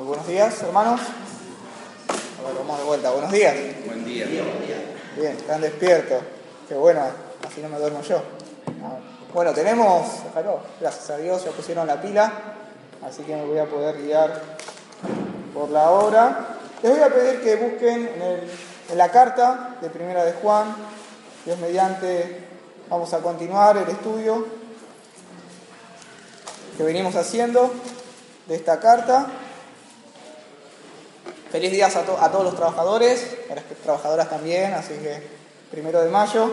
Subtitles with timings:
[0.00, 0.98] Muy buenos días, hermanos.
[0.98, 3.10] A ver, vamos de vuelta.
[3.10, 3.54] Buenos días.
[3.84, 4.24] Buen día.
[5.14, 6.22] Bien, están despiertos.
[6.66, 7.02] Qué bueno,
[7.46, 8.22] así no me duermo yo.
[9.34, 12.32] Bueno, tenemos, déjalo, gracias a Dios ya pusieron la pila,
[13.06, 14.40] así que me voy a poder guiar
[15.52, 16.46] por la hora.
[16.82, 18.50] Les voy a pedir que busquen en, el-
[18.92, 20.74] en la carta de Primera de Juan,
[21.44, 22.40] Dios mediante,
[22.88, 24.46] vamos a continuar el estudio
[26.78, 27.70] que venimos haciendo
[28.48, 29.26] de esta carta.
[31.50, 35.20] Feliz días a, to- a todos los trabajadores, a las trabajadoras también, así que
[35.70, 36.48] primero de mayo,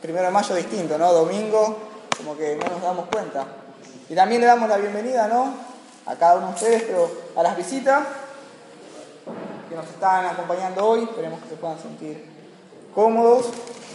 [0.00, 1.12] primero de mayo distinto, ¿no?
[1.12, 1.76] Domingo,
[2.16, 3.44] como que no nos damos cuenta.
[4.08, 5.52] Y también le damos la bienvenida, ¿no?
[6.06, 8.04] A cada uno de ustedes, pero a las visitas
[9.68, 12.24] que nos están acompañando hoy, esperemos que se puedan sentir
[12.94, 13.46] cómodos.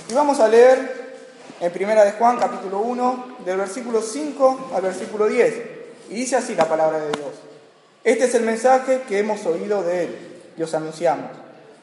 [0.10, 1.16] Y vamos a leer
[1.62, 5.56] en Primera de Juan, capítulo 1, del versículo 5 al versículo 10.
[6.10, 7.30] Y dice así la palabra de Dios.
[8.04, 10.18] Este es el mensaje que hemos oído de Él
[10.58, 11.32] y os anunciamos.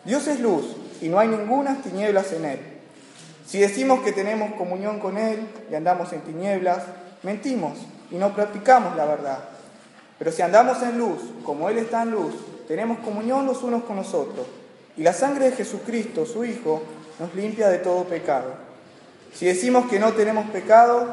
[0.05, 2.61] Dios es luz y no hay ninguna tinieblas en Él.
[3.47, 6.83] Si decimos que tenemos comunión con Él y andamos en tinieblas,
[7.23, 7.79] mentimos
[8.11, 9.39] y no practicamos la verdad.
[10.19, 12.35] Pero si andamos en luz, como Él está en luz,
[12.69, 14.47] tenemos comunión los unos con los otros.
[14.99, 16.83] Y la sangre de Jesucristo, su Hijo,
[17.19, 18.53] nos limpia de todo pecado.
[19.33, 21.07] Si decimos que no tenemos pecado,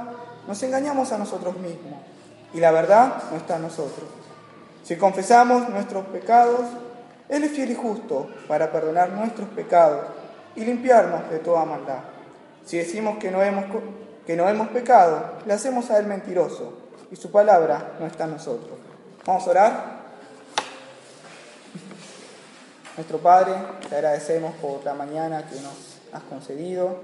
[0.48, 2.02] nos engañamos a nosotros mismos.
[2.54, 4.17] Y la verdad no está en nosotros.
[4.88, 6.62] Si confesamos nuestros pecados,
[7.28, 10.06] Él es fiel y justo para perdonar nuestros pecados
[10.56, 12.00] y limpiarnos de toda maldad.
[12.66, 13.66] Si decimos que no hemos,
[14.26, 18.32] que no hemos pecado, le hacemos a Él mentiroso y su palabra no está en
[18.32, 18.80] nosotros.
[19.26, 19.98] Vamos a orar.
[22.96, 23.56] Nuestro Padre,
[23.90, 26.96] te agradecemos por la mañana que nos has concedido.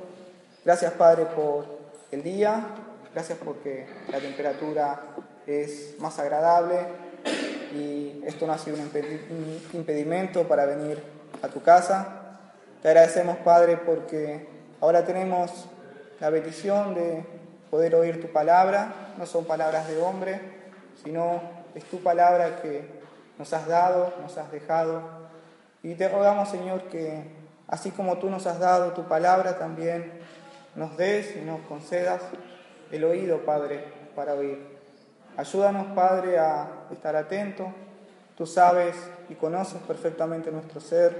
[0.63, 1.65] Gracias, Padre, por
[2.11, 2.65] el día.
[3.13, 5.01] Gracias porque la temperatura
[5.45, 7.02] es más agradable
[7.73, 11.01] y esto no ha sido un impedi- un impedimento para venir
[11.41, 12.37] a tu casa.
[12.81, 14.47] Te agradecemos, Padre, porque
[14.81, 15.65] ahora tenemos
[16.19, 17.25] la bendición de
[17.71, 18.93] poder oír tu palabra.
[19.17, 20.39] No son palabras de hombre,
[21.03, 21.41] sino
[21.75, 22.85] es tu palabra que
[23.37, 25.01] nos has dado, nos has dejado.
[25.81, 27.23] Y te rogamos, Señor, que
[27.67, 30.11] así como tú nos has dado tu palabra, también
[30.75, 32.21] nos des y nos concedas
[32.91, 33.83] el oído, Padre,
[34.15, 34.72] para oír.
[35.35, 37.67] Ayúdanos, Padre, a estar atentos.
[38.37, 38.95] Tú sabes
[39.29, 41.15] y conoces perfectamente nuestro ser.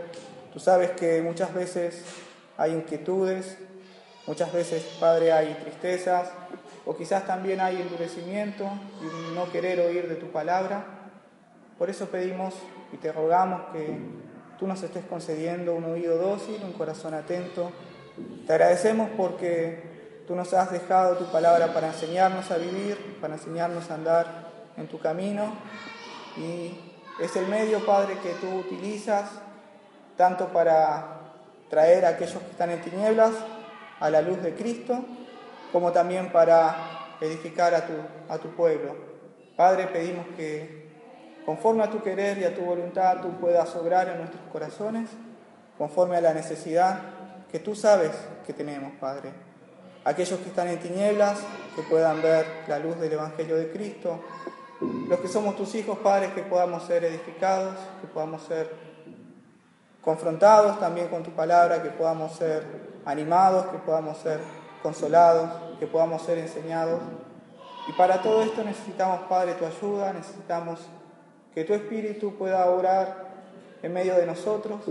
[0.53, 2.03] Tú sabes que muchas veces
[2.55, 3.57] hay inquietudes,
[4.27, 6.29] muchas veces, Padre, hay tristezas,
[6.85, 8.65] o quizás también hay endurecimiento
[9.01, 10.85] y no querer oír de tu palabra.
[11.79, 12.53] Por eso pedimos
[12.91, 13.97] y te rogamos que
[14.59, 17.71] tú nos estés concediendo un oído dócil, un corazón atento.
[18.45, 19.92] Te agradecemos porque
[20.27, 24.25] tú nos has dejado tu palabra para enseñarnos a vivir, para enseñarnos a andar
[24.77, 25.53] en tu camino.
[26.37, 26.77] Y
[27.21, 29.29] es el medio, Padre, que tú utilizas
[30.17, 31.21] tanto para
[31.69, 33.31] traer a aquellos que están en tinieblas
[33.99, 35.03] a la luz de Cristo,
[35.71, 37.93] como también para edificar a tu,
[38.29, 38.95] a tu pueblo.
[39.55, 40.91] Padre, pedimos que
[41.45, 45.09] conforme a tu querer y a tu voluntad tú puedas obrar en nuestros corazones,
[45.77, 46.99] conforme a la necesidad
[47.51, 48.11] que tú sabes
[48.45, 49.31] que tenemos, Padre.
[50.05, 51.39] Aquellos que están en tinieblas,
[51.75, 54.19] que puedan ver la luz del Evangelio de Cristo.
[55.07, 58.69] Los que somos tus hijos, Padre, que podamos ser edificados, que podamos ser
[60.01, 62.65] confrontados también con tu palabra, que podamos ser
[63.05, 64.41] animados, que podamos ser
[64.81, 65.49] consolados,
[65.79, 66.99] que podamos ser enseñados.
[67.87, 70.81] Y para todo esto necesitamos, Padre, tu ayuda, necesitamos
[71.53, 73.22] que tu Espíritu pueda obrar
[73.83, 74.81] en medio de nosotros,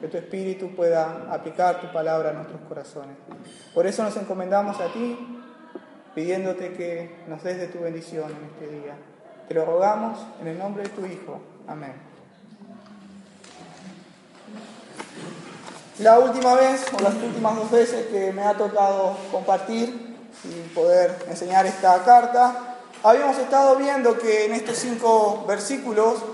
[0.00, 3.16] que tu Espíritu pueda aplicar tu palabra a nuestros corazones.
[3.72, 5.16] Por eso nos encomendamos a ti,
[6.12, 8.96] pidiéndote que nos des de tu bendición en este día.
[9.46, 11.40] Te lo rogamos en el nombre de tu Hijo.
[11.68, 11.94] Amén.
[16.00, 21.16] La última vez, o las últimas dos veces que me ha tocado compartir y poder
[21.28, 26.24] enseñar esta carta, habíamos estado viendo que en estos cinco versículos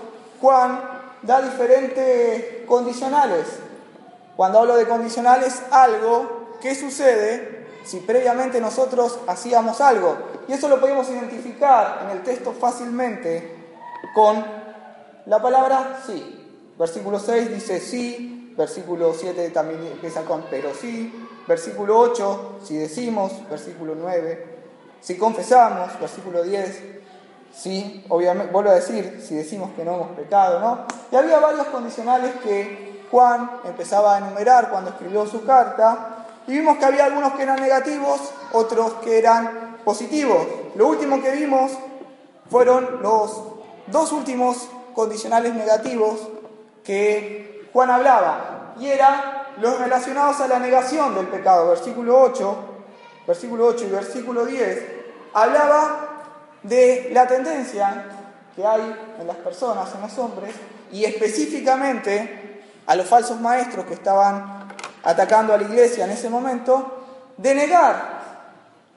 [0.41, 3.47] Juan da diferentes condicionales.
[4.37, 10.17] Cuando hablo de condicionales, algo que sucede si previamente nosotros hacíamos algo.
[10.47, 13.57] Y eso lo podemos identificar en el texto fácilmente
[14.15, 14.45] con
[15.27, 16.35] la palabra sí.
[16.79, 21.13] Versículo 6 dice sí, versículo 7 también empieza con pero sí,
[21.47, 24.59] versículo 8 si decimos, versículo 9
[25.01, 26.98] si confesamos, versículo 10
[27.59, 30.87] sí, obviamente, vuelvo a decir, si decimos que no hemos pecado, ¿no?
[31.11, 36.79] Y había varios condicionales que Juan empezaba a enumerar cuando escribió su carta y vimos
[36.79, 40.47] que había algunos que eran negativos, otros que eran positivos.
[40.77, 41.73] Lo último que vimos
[42.51, 43.43] fueron los
[43.89, 46.29] dos últimos condicionales negativos
[46.85, 49.21] que Juan hablaba, y eran
[49.59, 51.69] los relacionados a la negación del pecado.
[51.69, 52.57] Versículo 8,
[53.27, 54.83] versículo 8 y versículo 10,
[55.35, 56.18] hablaba
[56.63, 58.05] de la tendencia
[58.55, 60.55] que hay en las personas, en los hombres,
[60.91, 64.69] y específicamente a los falsos maestros que estaban
[65.05, 67.05] atacando a la iglesia en ese momento,
[67.37, 68.19] de negar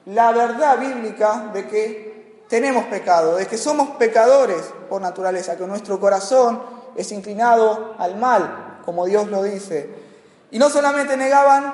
[0.06, 6.00] la verdad bíblica de que tenemos pecado, de que somos pecadores por naturaleza, que nuestro
[6.00, 6.62] corazón
[6.96, 9.88] es inclinado al mal, como Dios lo dice.
[10.50, 11.72] Y no solamente negaban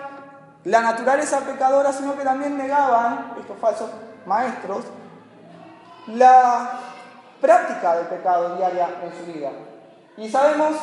[0.64, 3.90] la naturaleza pecadora, sino que también negaban, estos falsos
[4.26, 4.84] maestros,
[6.14, 6.80] la
[7.40, 9.50] práctica del pecado diaria en su vida.
[10.16, 10.76] Y sabemos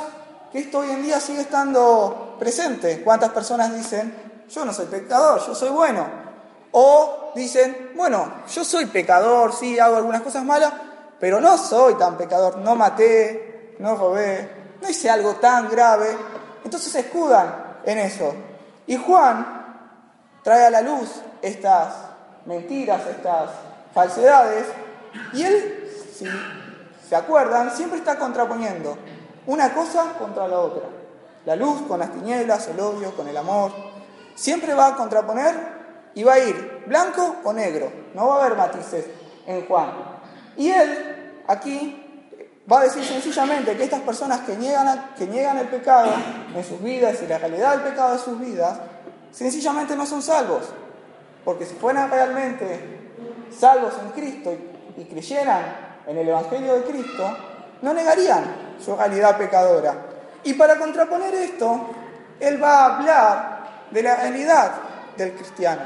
[0.51, 3.01] que esto hoy en día sigue estando presente.
[3.03, 6.05] ¿Cuántas personas dicen, yo no soy pecador, yo soy bueno?
[6.71, 10.71] O dicen, bueno, yo soy pecador, sí, hago algunas cosas malas,
[11.19, 16.15] pero no soy tan pecador, no maté, no robé, no hice algo tan grave.
[16.63, 18.33] Entonces se escudan en eso.
[18.87, 19.65] Y Juan
[20.43, 21.09] trae a la luz
[21.41, 21.93] estas
[22.45, 23.49] mentiras, estas
[23.93, 24.65] falsedades,
[25.33, 26.25] y él, si
[27.07, 28.97] se acuerdan, siempre está contraponiendo
[29.47, 30.83] una cosa contra la otra.
[31.45, 33.71] La luz con las tinieblas, el odio con el amor.
[34.33, 35.55] Siempre va a contraponer
[36.15, 37.91] y va a ir blanco o negro.
[38.13, 39.05] No va a haber matices
[39.45, 39.91] en Juan.
[40.57, 42.01] Y él aquí
[42.71, 46.11] va a decir sencillamente que estas personas que niegan, que niegan el pecado
[46.55, 48.79] en sus vidas y la realidad del pecado de sus vidas,
[49.31, 50.63] sencillamente no son salvos.
[51.43, 53.11] Porque si fueran realmente
[53.55, 55.63] salvos en Cristo y, y creyeran
[56.07, 57.37] en el Evangelio de Cristo,
[57.81, 59.93] no negarían su realidad pecadora.
[60.43, 61.89] Y para contraponer esto,
[62.39, 63.55] él va a hablar
[63.91, 64.71] de la realidad
[65.17, 65.83] del cristiano,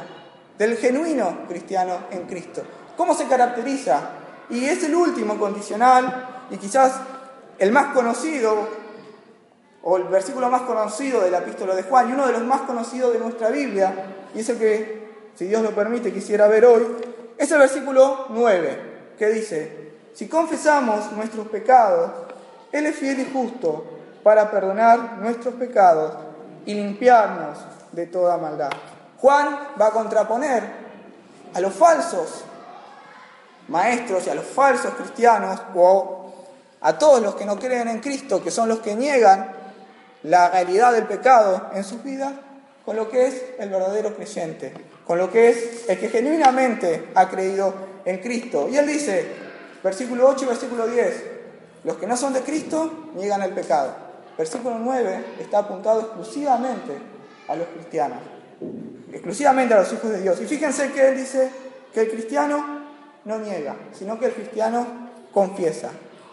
[0.57, 2.63] del genuino cristiano en Cristo.
[2.97, 4.01] ¿Cómo se caracteriza?
[4.49, 6.93] Y es el último condicional y quizás
[7.57, 8.67] el más conocido,
[9.83, 12.61] o el versículo más conocido de la epístola de Juan, y uno de los más
[12.61, 13.93] conocidos de nuestra Biblia,
[14.33, 16.85] y es el que, si Dios lo permite, quisiera ver hoy,
[17.37, 18.88] es el versículo 9,
[19.19, 22.09] que dice, si confesamos nuestros pecados,
[22.71, 23.83] Él es fiel y justo
[24.23, 26.15] para perdonar nuestros pecados
[26.65, 27.57] y limpiarnos
[27.91, 28.71] de toda maldad.
[29.17, 30.63] Juan va a contraponer
[31.53, 32.45] a los falsos
[33.67, 36.33] maestros y a los falsos cristianos o
[36.79, 39.51] a todos los que no creen en Cristo, que son los que niegan
[40.23, 42.31] la realidad del pecado en sus vidas,
[42.85, 44.73] con lo que es el verdadero creyente,
[45.05, 48.67] con lo que es el que genuinamente ha creído en Cristo.
[48.69, 49.25] Y él dice,
[49.83, 51.23] versículo 8 y versículo 10,
[51.83, 53.95] los que no son de Cristo niegan el pecado.
[54.37, 56.93] Versículo 9 está apuntado exclusivamente
[57.47, 58.19] a los cristianos,
[59.11, 60.39] exclusivamente a los hijos de Dios.
[60.41, 61.51] Y fíjense que él dice
[61.93, 62.79] que el cristiano
[63.25, 64.85] no niega, sino que el cristiano
[65.33, 65.89] confiesa,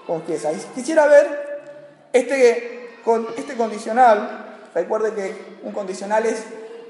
[0.07, 0.53] confiesa.
[0.53, 1.71] Y quisiera ver
[2.13, 2.91] este,
[3.37, 6.45] este condicional, recuerde que un condicional es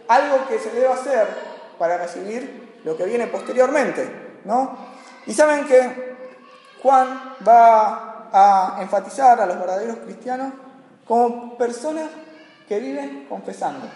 [0.08, 1.26] algo que se debe hacer
[1.78, 4.76] para recibir lo que viene posteriormente, ¿no?
[5.26, 6.16] Y saben que
[6.82, 10.52] Juan va a enfatizar a los verdaderos cristianos
[11.06, 12.10] como personas
[12.68, 13.86] que viven confesando.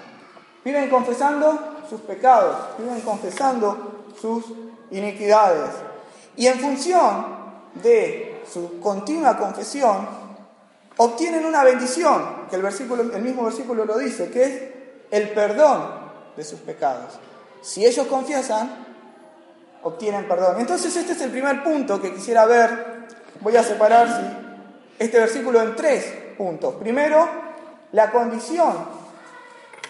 [0.64, 4.44] Viven confesando sus pecados, viven confesando sus
[4.91, 5.70] iniquidades.
[6.37, 7.26] Y en función
[7.75, 10.07] de su continua confesión,
[10.97, 14.62] obtienen una bendición, que el, versículo, el mismo versículo lo dice, que es
[15.11, 16.00] el perdón
[16.37, 17.19] de sus pecados.
[17.62, 18.89] Si ellos confiesan,
[19.83, 20.61] obtienen perdón.
[20.61, 23.07] Entonces este es el primer punto que quisiera ver.
[23.41, 24.09] Voy a separar
[24.99, 26.75] este versículo en tres puntos.
[26.75, 27.29] Primero,
[27.93, 28.87] la condición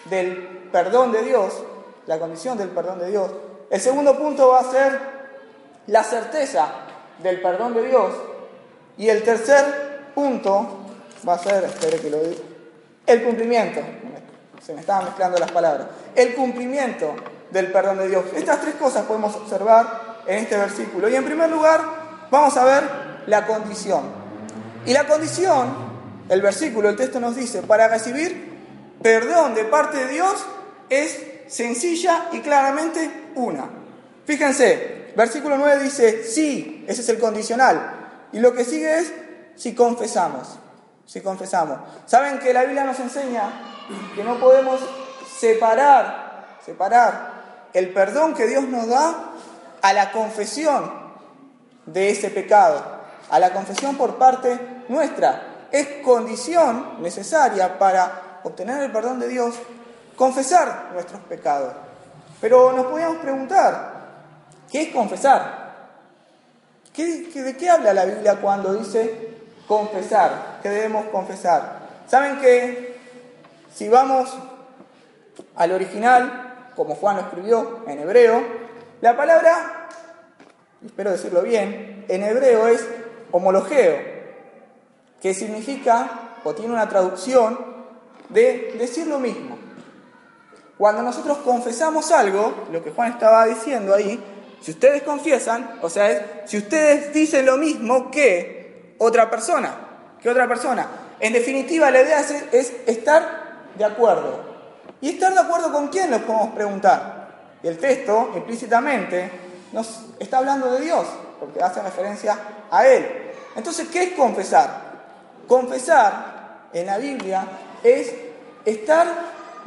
[0.05, 1.63] del perdón de Dios,
[2.07, 3.31] la condición del perdón de Dios.
[3.69, 4.99] El segundo punto va a ser
[5.87, 6.67] la certeza
[7.19, 8.13] del perdón de Dios.
[8.97, 10.79] Y el tercer punto
[11.27, 12.41] va a ser, espere que lo diga,
[13.05, 13.81] el cumplimiento.
[14.61, 15.87] Se me estaban mezclando las palabras.
[16.15, 17.15] El cumplimiento
[17.51, 18.25] del perdón de Dios.
[18.35, 21.09] Estas tres cosas podemos observar en este versículo.
[21.09, 21.81] Y en primer lugar,
[22.29, 22.83] vamos a ver
[23.27, 24.03] la condición.
[24.85, 25.73] Y la condición,
[26.29, 28.51] el versículo, el texto nos dice, para recibir
[29.01, 30.45] perdón de parte de Dios
[30.89, 33.69] es sencilla y claramente una.
[34.25, 38.27] Fíjense, versículo 9 dice, sí, ese es el condicional.
[38.31, 39.13] Y lo que sigue es,
[39.55, 40.57] si confesamos,
[41.05, 41.79] si confesamos.
[42.05, 43.51] Saben que la Biblia nos enseña
[44.15, 44.79] que no podemos
[45.39, 47.40] separar, separar
[47.73, 49.31] el perdón que Dios nos da
[49.81, 50.91] a la confesión
[51.85, 52.83] de ese pecado,
[53.29, 54.59] a la confesión por parte
[54.89, 55.67] nuestra.
[55.71, 59.55] Es condición necesaria para obtener el perdón de Dios,
[60.15, 61.73] confesar nuestros pecados.
[62.41, 63.93] Pero nos podríamos preguntar,
[64.71, 65.61] ¿qué es confesar?
[66.93, 69.31] ¿Qué, ¿De qué habla la Biblia cuando dice
[69.71, 71.79] confesar, que debemos confesar.
[72.05, 72.99] ¿Saben que
[73.73, 74.29] si vamos
[75.55, 78.43] al original, como Juan lo escribió en hebreo,
[79.01, 79.89] la palabra,
[80.85, 82.85] espero decirlo bien, en hebreo es
[83.31, 83.97] homologeo,
[85.21, 87.59] que significa o tiene una traducción
[88.29, 89.57] de decir lo mismo.
[90.77, 94.19] Cuando nosotros confesamos algo, lo que Juan estaba diciendo ahí,
[94.61, 99.75] si ustedes confiesan, o sea, si ustedes dicen lo mismo que otra persona,
[100.21, 100.87] que otra persona,
[101.19, 104.50] en definitiva la idea es, es estar de acuerdo.
[105.01, 106.11] ¿Y estar de acuerdo con quién?
[106.11, 107.21] Nos podemos preguntar.
[107.63, 109.31] Y el texto implícitamente
[109.71, 111.05] nos está hablando de Dios,
[111.39, 112.37] porque hace referencia
[112.69, 113.31] a Él.
[113.55, 114.91] Entonces, ¿qué es confesar?
[115.47, 117.45] Confesar en la Biblia
[117.83, 118.13] es
[118.65, 119.07] estar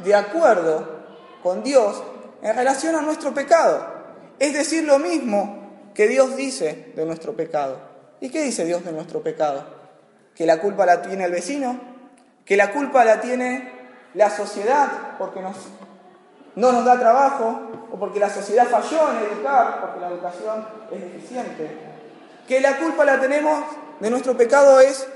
[0.03, 0.95] de acuerdo
[1.43, 2.01] con Dios
[2.41, 3.85] en relación a nuestro pecado.
[4.39, 7.79] Es decir, lo mismo que Dios dice de nuestro pecado.
[8.19, 9.65] ¿Y qué dice Dios de nuestro pecado?
[10.35, 11.79] ¿Que la culpa la tiene el vecino?
[12.45, 13.74] ¿Que la culpa la tiene
[14.15, 15.55] la sociedad porque nos,
[16.55, 17.61] no nos da trabajo?
[17.91, 19.81] ¿O porque la sociedad falló en educar?
[19.81, 21.69] Porque la educación es deficiente.
[22.47, 23.63] ¿Que la culpa la tenemos
[23.99, 25.07] de nuestro pecado es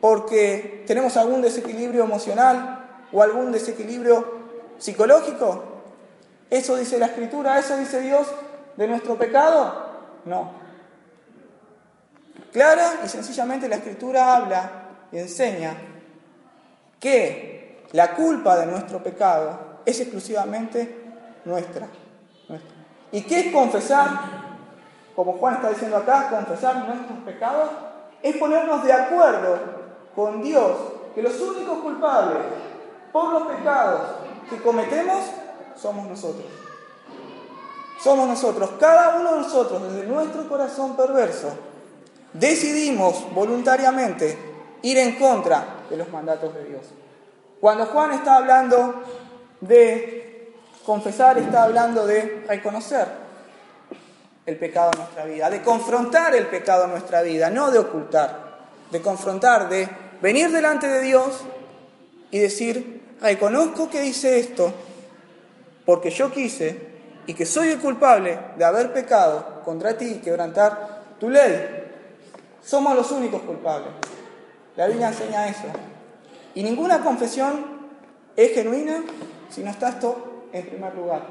[0.00, 4.40] porque tenemos algún desequilibrio emocional o algún desequilibrio
[4.78, 5.64] psicológico?
[6.50, 7.58] ¿Eso dice la Escritura?
[7.58, 8.26] ¿Eso dice Dios
[8.76, 9.88] de nuestro pecado?
[10.24, 10.52] No.
[12.52, 14.70] Clara y sencillamente la Escritura habla
[15.12, 15.74] y enseña
[16.98, 17.59] que
[17.92, 21.12] la culpa de nuestro pecado es exclusivamente
[21.44, 21.88] nuestra.
[23.12, 24.08] ¿Y qué es confesar?
[25.16, 27.70] Como Juan está diciendo acá, confesar nuestros pecados
[28.22, 29.58] es ponernos de acuerdo
[30.14, 30.76] con Dios
[31.14, 32.38] que los únicos culpables
[33.12, 34.00] por los pecados
[34.48, 35.24] que cometemos
[35.76, 36.46] somos nosotros.
[38.00, 41.50] Somos nosotros, cada uno de nosotros, desde nuestro corazón perverso,
[42.32, 44.38] decidimos voluntariamente
[44.82, 46.82] ir en contra de los mandatos de Dios.
[47.60, 49.02] Cuando Juan está hablando
[49.60, 53.06] de confesar, está hablando de reconocer
[54.46, 58.58] el pecado en nuestra vida, de confrontar el pecado en nuestra vida, no de ocultar,
[58.90, 59.88] de confrontar, de
[60.22, 61.42] venir delante de Dios
[62.30, 64.72] y decir, reconozco que hice esto,
[65.84, 66.88] porque yo quise
[67.26, 71.88] y que soy el culpable de haber pecado contra ti y quebrantar tu ley.
[72.64, 73.92] Somos los únicos culpables.
[74.76, 75.66] La Biblia enseña eso.
[76.60, 77.64] Y ninguna confesión
[78.36, 79.02] es genuina
[79.48, 81.22] si no está esto en primer lugar.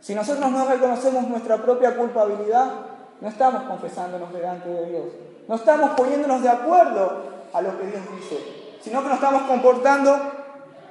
[0.00, 2.72] Si nosotros no reconocemos nuestra propia culpabilidad,
[3.20, 5.04] no estamos confesándonos delante de Dios.
[5.46, 7.22] No estamos poniéndonos de acuerdo
[7.52, 8.36] a lo que Dios dice,
[8.82, 10.18] sino que nos estamos comportando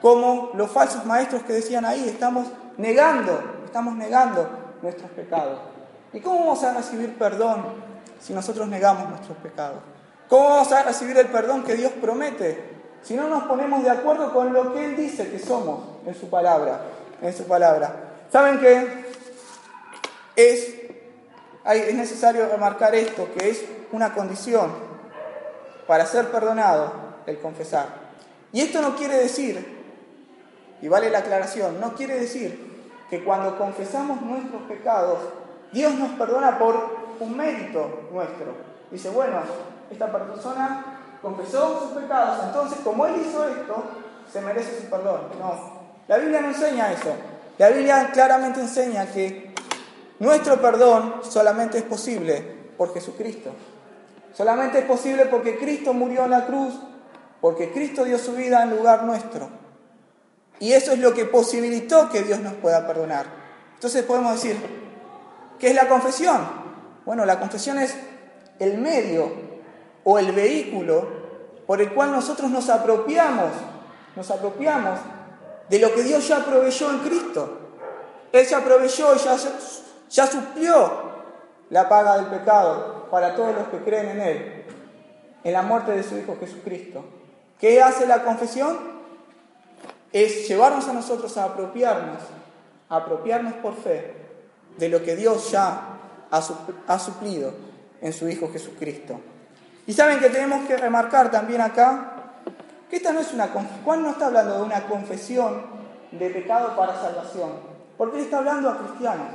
[0.01, 2.47] como los falsos maestros que decían ahí, estamos
[2.77, 4.47] negando, estamos negando
[4.81, 5.59] nuestros pecados.
[6.13, 7.65] ¿Y cómo vamos a recibir perdón
[8.21, 9.79] si nosotros negamos nuestros pecados?
[10.29, 12.76] ¿Cómo vamos a recibir el perdón que Dios promete
[13.07, 16.29] si no nos ponemos de acuerdo con lo que Él dice que somos en su
[16.29, 16.81] palabra?
[17.21, 17.93] En su palabra.
[18.29, 19.05] ¿Saben qué?
[20.35, 20.75] Es,
[21.65, 24.73] es necesario remarcar esto, que es una condición
[25.87, 26.91] para ser perdonado
[27.25, 27.87] el confesar.
[28.51, 29.77] Y esto no quiere decir,
[30.81, 35.19] y vale la aclaración, no quiere decir que cuando confesamos nuestros pecados,
[35.71, 38.47] Dios nos perdona por un mérito nuestro.
[38.91, 39.39] Dice, bueno,
[39.89, 43.83] esta persona confesó sus pecados, entonces como Él hizo esto,
[44.31, 45.21] se merece su perdón.
[45.39, 47.13] No, la Biblia no enseña eso.
[47.57, 49.53] La Biblia claramente enseña que
[50.19, 52.41] nuestro perdón solamente es posible
[52.77, 53.51] por Jesucristo.
[54.33, 56.75] Solamente es posible porque Cristo murió en la cruz,
[57.41, 59.49] porque Cristo dio su vida en lugar nuestro.
[60.59, 63.25] Y eso es lo que posibilitó que Dios nos pueda perdonar.
[63.73, 64.55] Entonces podemos decir,
[65.59, 66.47] ¿qué es la confesión?
[67.05, 67.95] Bueno, la confesión es
[68.59, 69.46] el medio
[70.09, 71.05] o el vehículo
[71.67, 73.51] por el cual nosotros nos apropiamos,
[74.15, 75.01] nos apropiamos
[75.69, 77.57] de lo que Dios ya proveyó en Cristo.
[78.31, 79.35] Él ya proveyó ya,
[80.09, 80.91] ya suplió
[81.69, 84.65] la paga del pecado para todos los que creen en Él,
[85.43, 87.03] en la muerte de su Hijo Jesucristo.
[87.59, 88.95] ¿Qué hace la confesión?
[90.13, 92.21] es llevarnos a nosotros a apropiarnos,
[92.87, 94.13] a apropiarnos por fe
[94.77, 95.99] de lo que Dios ya
[96.31, 97.51] ha suplido
[97.99, 99.19] en su Hijo Jesucristo.
[99.87, 102.13] Y saben que tenemos que remarcar también acá
[102.89, 103.47] que esta no es una
[103.83, 105.61] Juan no está hablando de una confesión
[106.11, 107.51] de pecado para salvación,
[107.97, 109.27] porque él está hablando a cristianos,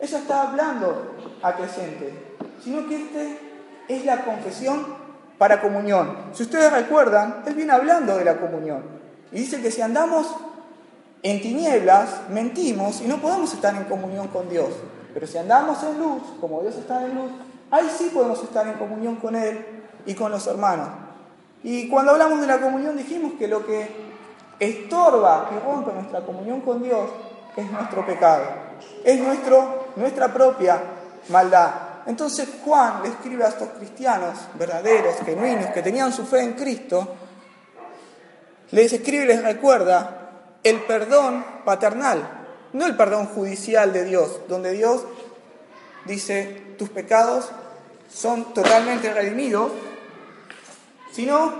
[0.00, 2.14] ella está hablando a creyentes,
[2.62, 3.38] sino que este
[3.88, 4.86] es la confesión
[5.38, 6.16] para comunión.
[6.32, 8.82] Si ustedes recuerdan, él viene hablando de la comunión.
[9.32, 10.34] Y dice que si andamos
[11.22, 14.70] en tinieblas, mentimos y no podemos estar en comunión con Dios.
[15.12, 17.30] Pero si andamos en luz, como Dios está en luz,
[17.70, 19.75] ahí sí podemos estar en comunión con Él
[20.06, 20.88] y con los hermanos.
[21.62, 23.88] Y cuando hablamos de la comunión dijimos que lo que
[24.58, 27.10] estorba y rompe nuestra comunión con Dios
[27.56, 28.44] es nuestro pecado,
[29.04, 30.80] es nuestro, nuestra propia
[31.28, 31.70] maldad.
[32.06, 37.16] Entonces Juan le escribe a estos cristianos verdaderos, genuinos, que tenían su fe en Cristo,
[38.70, 40.30] les escribe y les recuerda
[40.62, 45.04] el perdón paternal, no el perdón judicial de Dios, donde Dios
[46.04, 47.50] dice, tus pecados
[48.12, 49.72] son totalmente redimidos,
[51.16, 51.50] sino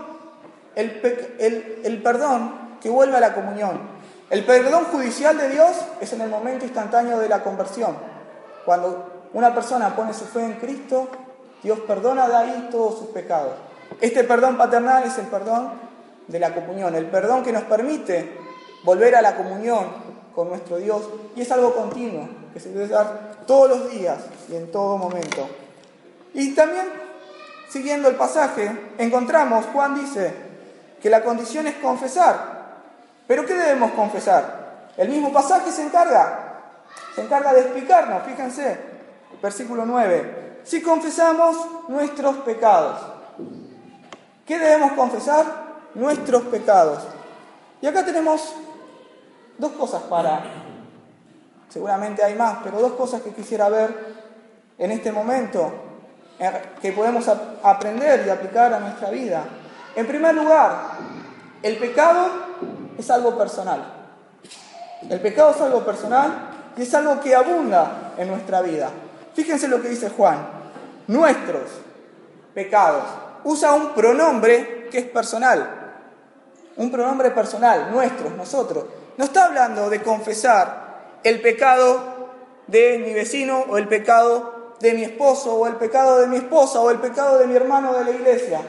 [0.74, 3.80] el, el, perdón que vuelve a la comunión.
[4.28, 7.96] El perdón judicial de Dios es en el momento instantáneo de la conversión.
[8.66, 11.08] Cuando una persona pone su fe en Cristo,
[11.62, 13.54] Dios perdona de ahí todos sus pecados.
[13.98, 15.70] Este perdón paternal es el perdón
[16.28, 18.36] de la comunión, el perdón que nos permite
[18.84, 19.86] volver a la comunión
[20.34, 24.18] con nuestro Dios y es algo continuo, que se debe dar todos los días
[24.50, 25.48] y en todo momento.
[26.34, 27.05] Y también,
[27.68, 30.34] siguiendo el pasaje, encontramos, Juan dice,
[31.00, 32.56] que la condición es confesar.
[33.26, 34.90] ¿Pero qué debemos confesar?
[34.96, 36.62] El mismo pasaje se encarga,
[37.14, 38.78] se encarga de explicarnos, fíjense,
[39.42, 41.56] versículo 9, si confesamos
[41.88, 42.98] nuestros pecados.
[44.46, 45.44] ¿Qué debemos confesar?
[45.94, 47.02] Nuestros pecados.
[47.80, 48.54] Y acá tenemos
[49.58, 50.42] dos cosas para,
[51.68, 54.14] seguramente hay más, pero dos cosas que quisiera ver
[54.78, 55.85] en este momento
[56.80, 57.26] que podemos
[57.62, 59.44] aprender y aplicar a nuestra vida.
[59.94, 60.90] En primer lugar,
[61.62, 62.28] el pecado
[62.98, 63.94] es algo personal.
[65.08, 68.90] El pecado es algo personal y es algo que abunda en nuestra vida.
[69.34, 70.46] Fíjense lo que dice Juan.
[71.06, 71.70] Nuestros
[72.54, 73.04] pecados.
[73.44, 75.94] Usa un pronombre que es personal.
[76.76, 78.84] Un pronombre personal, nuestros, nosotros.
[79.16, 82.28] No está hablando de confesar el pecado
[82.66, 86.80] de mi vecino o el pecado de mi esposo o el pecado de mi esposa
[86.80, 88.60] o el pecado de mi hermano de la iglesia.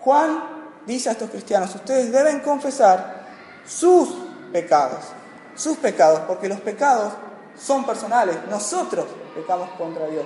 [0.00, 3.26] Juan dice a estos cristianos, ustedes deben confesar
[3.66, 4.14] sus
[4.52, 5.06] pecados,
[5.54, 7.12] sus pecados, porque los pecados
[7.56, 10.24] son personales, nosotros pecamos contra Dios.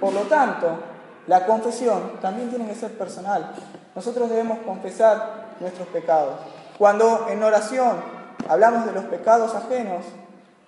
[0.00, 0.78] Por lo tanto,
[1.26, 3.54] la confesión también tiene que ser personal.
[3.94, 6.40] Nosotros debemos confesar nuestros pecados.
[6.78, 7.96] Cuando en oración
[8.48, 10.04] hablamos de los pecados ajenos,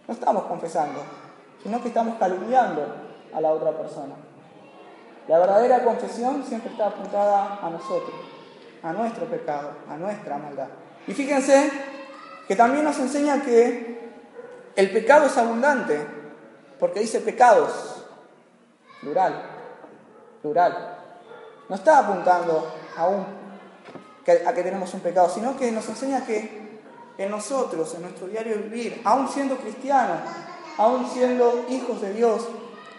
[0.07, 1.01] no estamos confesando,
[1.63, 4.15] sino que estamos calumniando a la otra persona.
[5.29, 8.17] La verdadera confesión siempre está apuntada a nosotros,
[8.83, 10.69] a nuestro pecado, a nuestra maldad.
[11.07, 11.71] Y fíjense
[12.49, 14.11] que también nos enseña que
[14.75, 16.05] el pecado es abundante,
[16.79, 18.07] porque dice pecados,
[19.01, 19.43] plural,
[20.43, 20.97] plural.
[21.69, 23.05] No está apuntando a,
[24.49, 26.81] a que tenemos un pecado, sino que nos enseña que
[27.19, 30.19] en nosotros, en nuestro diario vivir, aún siendo cristianos,
[30.79, 32.49] aún siendo hijos de Dios,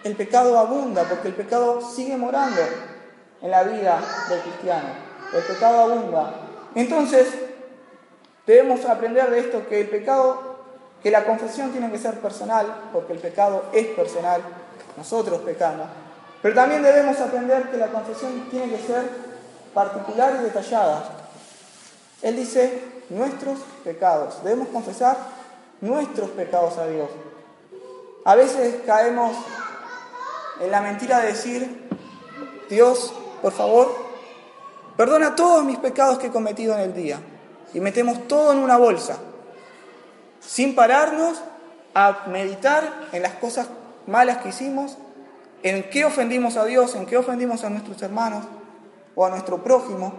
[0.03, 2.61] el pecado abunda, porque el pecado sigue morando
[3.41, 4.89] en la vida del cristiano.
[5.33, 6.33] El pecado abunda.
[6.75, 7.27] Entonces,
[8.45, 10.57] debemos aprender de esto que el pecado,
[11.01, 14.41] que la confesión tiene que ser personal, porque el pecado es personal,
[14.97, 15.87] nosotros pecamos.
[16.41, 19.07] Pero también debemos aprender que la confesión tiene que ser
[19.73, 21.03] particular y detallada.
[22.21, 24.43] Él dice nuestros pecados.
[24.43, 25.17] Debemos confesar
[25.81, 27.09] nuestros pecados a Dios.
[28.25, 29.35] A veces caemos
[30.61, 31.89] en la mentira de decir,
[32.69, 33.93] Dios, por favor,
[34.95, 37.19] perdona todos mis pecados que he cometido en el día.
[37.73, 39.17] Y metemos todo en una bolsa,
[40.39, 41.41] sin pararnos
[41.93, 43.67] a meditar en las cosas
[44.07, 44.97] malas que hicimos,
[45.63, 48.45] en qué ofendimos a Dios, en qué ofendimos a nuestros hermanos
[49.15, 50.13] o a nuestro prójimo.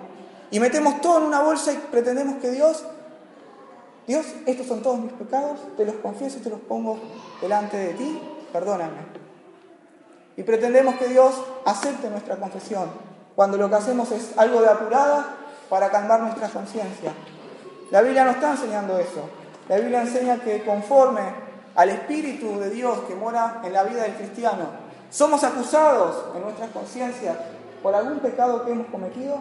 [0.51, 2.85] Y metemos todo en una bolsa y pretendemos que Dios,
[4.07, 6.99] Dios, estos son todos mis pecados, te los confieso y te los pongo
[7.41, 8.21] delante de ti,
[8.53, 9.22] perdóname.
[10.37, 12.91] Y pretendemos que Dios acepte nuestra confesión,
[13.35, 15.37] cuando lo que hacemos es algo de apurada
[15.69, 17.13] para calmar nuestra conciencia.
[17.91, 19.29] La Biblia no está enseñando eso.
[19.69, 21.21] La Biblia enseña que conforme
[21.75, 24.67] al Espíritu de Dios que mora en la vida del cristiano,
[25.11, 27.37] somos acusados en nuestras conciencias
[27.83, 29.39] por algún pecado que hemos cometido,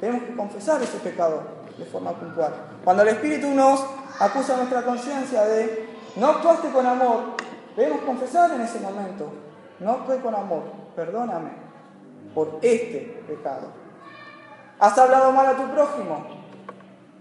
[0.00, 1.42] tenemos que confesar ese pecado
[1.78, 2.52] de forma puntual.
[2.84, 3.84] Cuando el Espíritu nos
[4.18, 7.36] acusa nuestra conciencia de no actuaste con amor,
[7.76, 9.30] debemos confesar en ese momento
[9.84, 10.62] no estoy con amor,
[10.96, 11.50] perdóname
[12.34, 13.68] por este pecado.
[14.80, 16.24] ¿Has hablado mal a tu prójimo?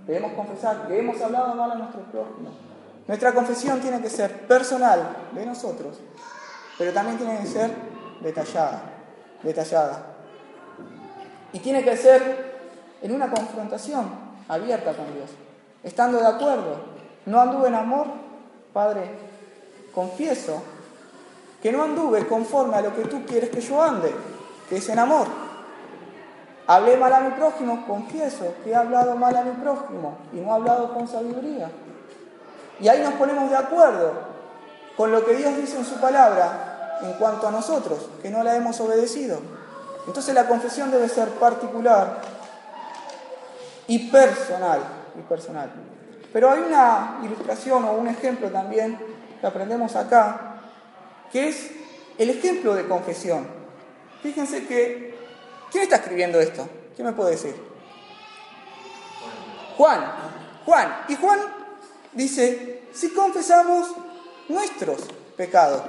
[0.07, 2.51] Debemos confesar que hemos hablado mal a nuestro prójimo.
[3.05, 5.99] Nuestra confesión tiene que ser personal de nosotros,
[6.77, 7.69] pero también tiene que ser
[8.21, 8.81] detallada,
[9.43, 10.05] detallada.
[11.51, 12.53] Y tiene que ser
[13.01, 14.07] en una confrontación
[14.47, 15.31] abierta con Dios,
[15.83, 16.93] estando de acuerdo.
[17.25, 18.07] No anduve en amor,
[18.71, 19.01] Padre,
[19.93, 20.63] confieso
[21.63, 24.13] que no anduve conforme a lo que tú quieres que yo ande,
[24.67, 25.27] que es en amor.
[26.67, 30.49] hablé mal a mi prójimo, confieso que he hablado mal a mi prójimo y no
[30.49, 31.71] he hablado con sabiduría.
[32.81, 34.11] Y ahí nos ponemos de acuerdo
[34.97, 38.57] con lo que Dios dice en su palabra en cuanto a nosotros, que no la
[38.57, 39.39] hemos obedecido.
[40.05, 42.17] Entonces la confesión debe ser particular
[43.87, 44.81] y personal,
[45.17, 45.71] y personal.
[46.33, 48.97] Pero hay una ilustración o un ejemplo también
[49.39, 50.52] que aprendemos acá,
[51.33, 51.71] que es
[52.19, 53.47] el ejemplo de confesión.
[54.21, 55.17] Fíjense que,
[55.71, 56.69] ¿quién está escribiendo esto?
[56.95, 57.55] ¿Quién me puede decir?
[59.75, 60.13] Juan.
[60.63, 61.05] Juan.
[61.09, 61.39] Y Juan
[62.13, 63.89] dice, si confesamos
[64.47, 65.01] nuestros
[65.35, 65.81] pecados.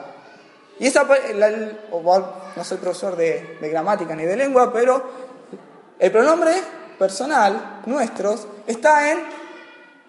[0.81, 5.05] Y esa, no soy profesor de gramática ni de lengua, pero
[5.99, 6.55] el pronombre
[6.99, 9.19] personal, nuestros, está en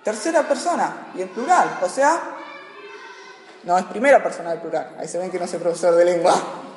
[0.02, 1.80] tercera persona y en plural.
[1.82, 2.35] O sea,
[3.66, 4.96] no, es primera persona del plural.
[5.00, 6.34] Ahí se ven que no soy profesor de lengua.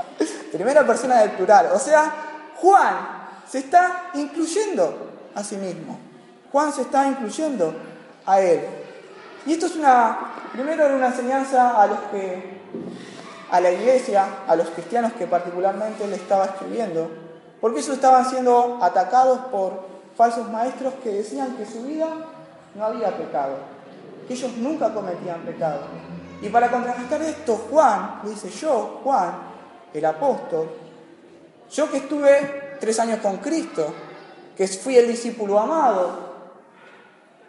[0.53, 1.69] primera persona del plural.
[1.75, 2.13] O sea,
[2.57, 2.97] Juan
[3.47, 5.99] se está incluyendo a sí mismo.
[6.51, 7.75] Juan se está incluyendo
[8.25, 8.61] a él.
[9.47, 10.19] Y esto es una,
[10.53, 12.61] primero era una enseñanza a los que,
[13.51, 17.11] a la iglesia, a los cristianos que particularmente le estaba escribiendo,
[17.61, 22.09] porque ellos estaban siendo atacados por falsos maestros que decían que su vida
[22.75, 23.57] no había pecado,
[24.27, 25.81] que ellos nunca cometían pecado.
[26.41, 29.33] Y para contrarrestar esto, Juan dice, yo, Juan,
[29.93, 30.69] el apóstol,
[31.71, 33.93] yo que estuve tres años con Cristo,
[34.57, 36.29] que fui el discípulo amado,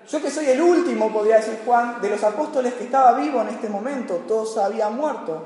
[0.09, 3.49] yo que soy el último, podría decir Juan, de los apóstoles que estaba vivo en
[3.49, 5.43] este momento, todos habían muerto.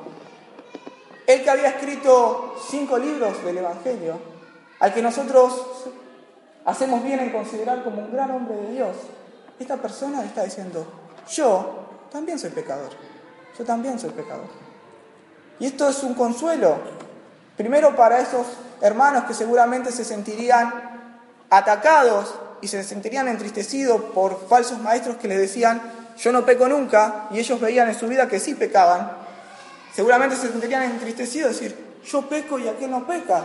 [1.27, 4.19] Él que había escrito cinco libros del Evangelio,
[4.79, 5.65] al que nosotros
[6.65, 8.95] hacemos bien en considerar como un gran hombre de Dios,
[9.59, 10.85] esta persona está diciendo,
[11.29, 12.91] yo también soy pecador,
[13.57, 14.47] yo también soy pecador.
[15.59, 16.77] Y esto es un consuelo,
[17.55, 18.45] primero para esos
[18.81, 20.73] hermanos que seguramente se sentirían
[21.49, 25.81] atacados y se sentirían entristecidos por falsos maestros que les decían,
[26.17, 29.11] yo no peco nunca, y ellos veían en su vida que sí pecaban,
[29.93, 33.43] seguramente se sentirían entristecidos, decir, yo peco y aquel no peca.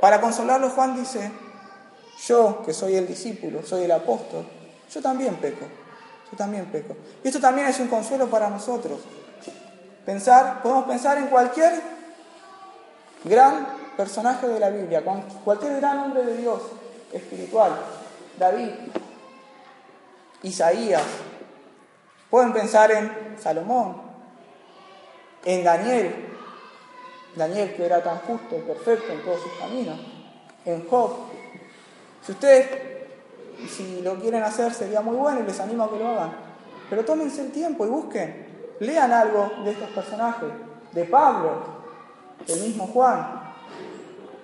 [0.00, 1.30] Para consolarlos Juan dice,
[2.26, 4.46] yo, que soy el discípulo, soy el apóstol,
[4.92, 5.66] yo también peco,
[6.30, 6.96] yo también peco.
[7.22, 9.00] Y esto también es un consuelo para nosotros.
[10.04, 11.80] Pensar, podemos pensar en cualquier
[13.24, 15.02] gran personaje de la Biblia,
[15.44, 16.62] cualquier gran hombre de Dios
[17.12, 17.72] espiritual,
[18.38, 18.70] David,
[20.42, 21.02] Isaías,
[22.30, 24.02] pueden pensar en Salomón,
[25.44, 26.14] en Daniel,
[27.34, 29.98] Daniel que era tan justo y perfecto en todos sus caminos,
[30.64, 31.16] en Job,
[32.26, 32.95] si ustedes,
[33.68, 36.32] si lo quieren hacer, sería muy bueno y les animo a que lo hagan.
[36.90, 40.48] Pero tómense el tiempo y busquen, lean algo de estos personajes,
[40.92, 41.62] de Pablo,
[42.46, 43.54] del mismo Juan.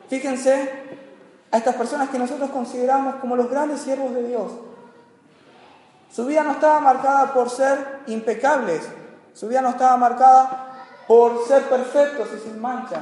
[0.08, 0.70] Fíjense
[1.50, 4.50] a estas personas que nosotros consideramos como los grandes siervos de Dios.
[6.10, 8.82] Su vida no estaba marcada por ser impecables,
[9.34, 13.00] su vida no estaba marcada por ser perfectos y sin mancha,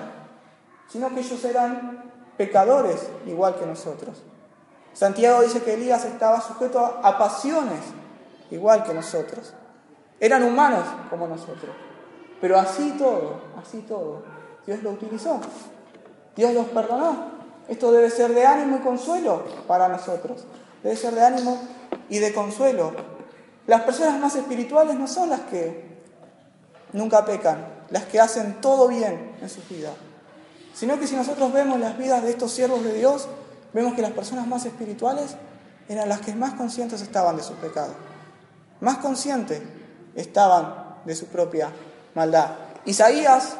[0.88, 4.22] sino que ellos eran pecadores igual que nosotros.
[4.92, 7.80] Santiago dice que Elías estaba sujeto a pasiones,
[8.50, 9.54] igual que nosotros.
[10.18, 11.74] Eran humanos como nosotros.
[12.40, 14.22] Pero así todo, así todo,
[14.66, 15.40] Dios lo utilizó.
[16.36, 17.40] Dios los perdonó.
[17.68, 20.44] Esto debe ser de ánimo y consuelo para nosotros.
[20.82, 21.58] Debe ser de ánimo
[22.08, 22.92] y de consuelo.
[23.66, 25.90] Las personas más espirituales no son las que
[26.92, 29.90] nunca pecan, las que hacen todo bien en su vida,
[30.74, 33.28] sino que si nosotros vemos las vidas de estos siervos de Dios,
[33.72, 35.36] vemos que las personas más espirituales
[35.88, 37.94] eran las que más conscientes estaban de su pecado,
[38.80, 39.60] más conscientes
[40.14, 41.70] estaban de su propia
[42.14, 42.50] maldad.
[42.84, 43.54] Isaías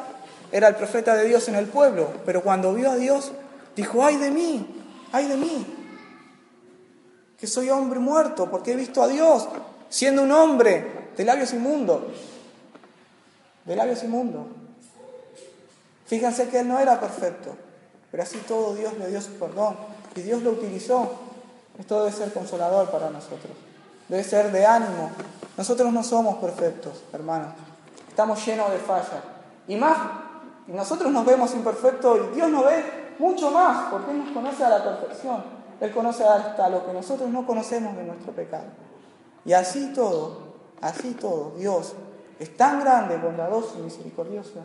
[0.53, 3.33] era el profeta de Dios en el pueblo, pero cuando vio a Dios
[3.77, 5.67] dijo, ay de mí, ay de mí,
[7.39, 9.49] que soy hombre muerto porque he visto a Dios
[9.89, 12.03] siendo un hombre de labios inmundos,
[13.65, 14.47] de labios inmundos.
[16.07, 17.57] Fíjense que él no era perfecto,
[18.11, 19.77] pero así todo Dios le dio su perdón
[20.15, 21.11] y Dios lo utilizó.
[21.79, 23.53] Esto debe ser consolador para nosotros,
[24.09, 25.11] debe ser de ánimo.
[25.57, 27.49] Nosotros no somos perfectos, hermanos,
[28.09, 29.23] estamos llenos de fallas.
[29.67, 29.97] Y más,
[30.67, 32.85] nosotros nos vemos imperfectos y Dios nos ve
[33.19, 35.43] mucho más, porque Él nos conoce a la perfección.
[35.81, 38.67] Él conoce hasta lo que nosotros no conocemos de nuestro pecado.
[39.45, 41.95] Y así todo, así todo, Dios
[42.41, 44.65] es tan grande, bondadoso y misericordioso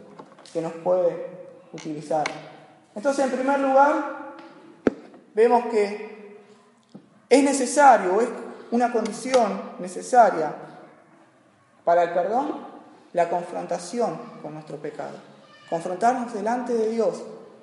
[0.54, 1.28] que nos puede
[1.74, 2.24] utilizar.
[2.96, 4.25] Entonces, en primer lugar,
[5.36, 6.39] vemos que
[7.30, 8.30] es necesario, es
[8.71, 10.54] una condición necesaria
[11.84, 12.65] para el perdón,
[13.13, 15.17] la confrontación con nuestro pecado.
[15.69, 17.21] Confrontarnos delante de Dios,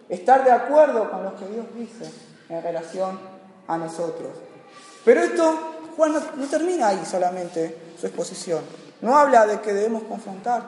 [0.08, 2.10] estar de acuerdo con lo que Dios dice
[2.48, 3.18] en relación
[3.66, 4.30] a nosotros.
[5.04, 5.58] Pero esto,
[5.96, 8.60] Juan no, termina ahí solamente su exposición.
[9.00, 10.62] No habla de que debemos confrontar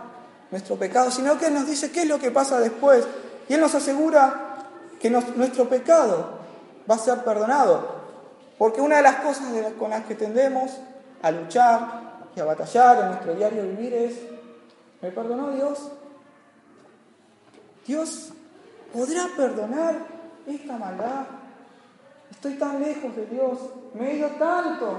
[0.50, 3.06] nuestro pecado, sino que Él nos dice qué es lo que pasa después.
[3.48, 4.68] Y Él nos asegura
[5.00, 6.43] que nuestro pecado
[6.88, 8.04] va a ser perdonado.
[8.58, 9.46] Porque una de las cosas
[9.78, 10.78] con las que tendemos
[11.22, 14.14] a luchar y a batallar en nuestro diario vivir es,
[15.00, 15.90] ¿me perdonó Dios?
[17.86, 18.32] Dios
[18.92, 19.94] podrá perdonar
[20.46, 21.26] esta maldad.
[22.30, 23.58] Estoy tan lejos de Dios,
[23.94, 24.98] me he ido tanto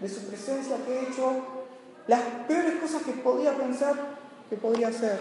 [0.00, 1.32] de su presencia que he hecho
[2.06, 3.94] las peores cosas que podía pensar
[4.50, 5.20] que podría hacer.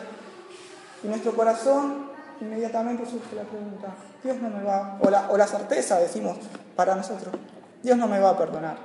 [1.03, 2.12] Y nuestro corazón
[2.43, 3.87] inmediatamente surge la pregunta,
[4.23, 6.37] Dios no me va, o la, o la certeza, decimos
[6.75, 7.33] para nosotros,
[7.81, 8.77] Dios no me va a perdonar.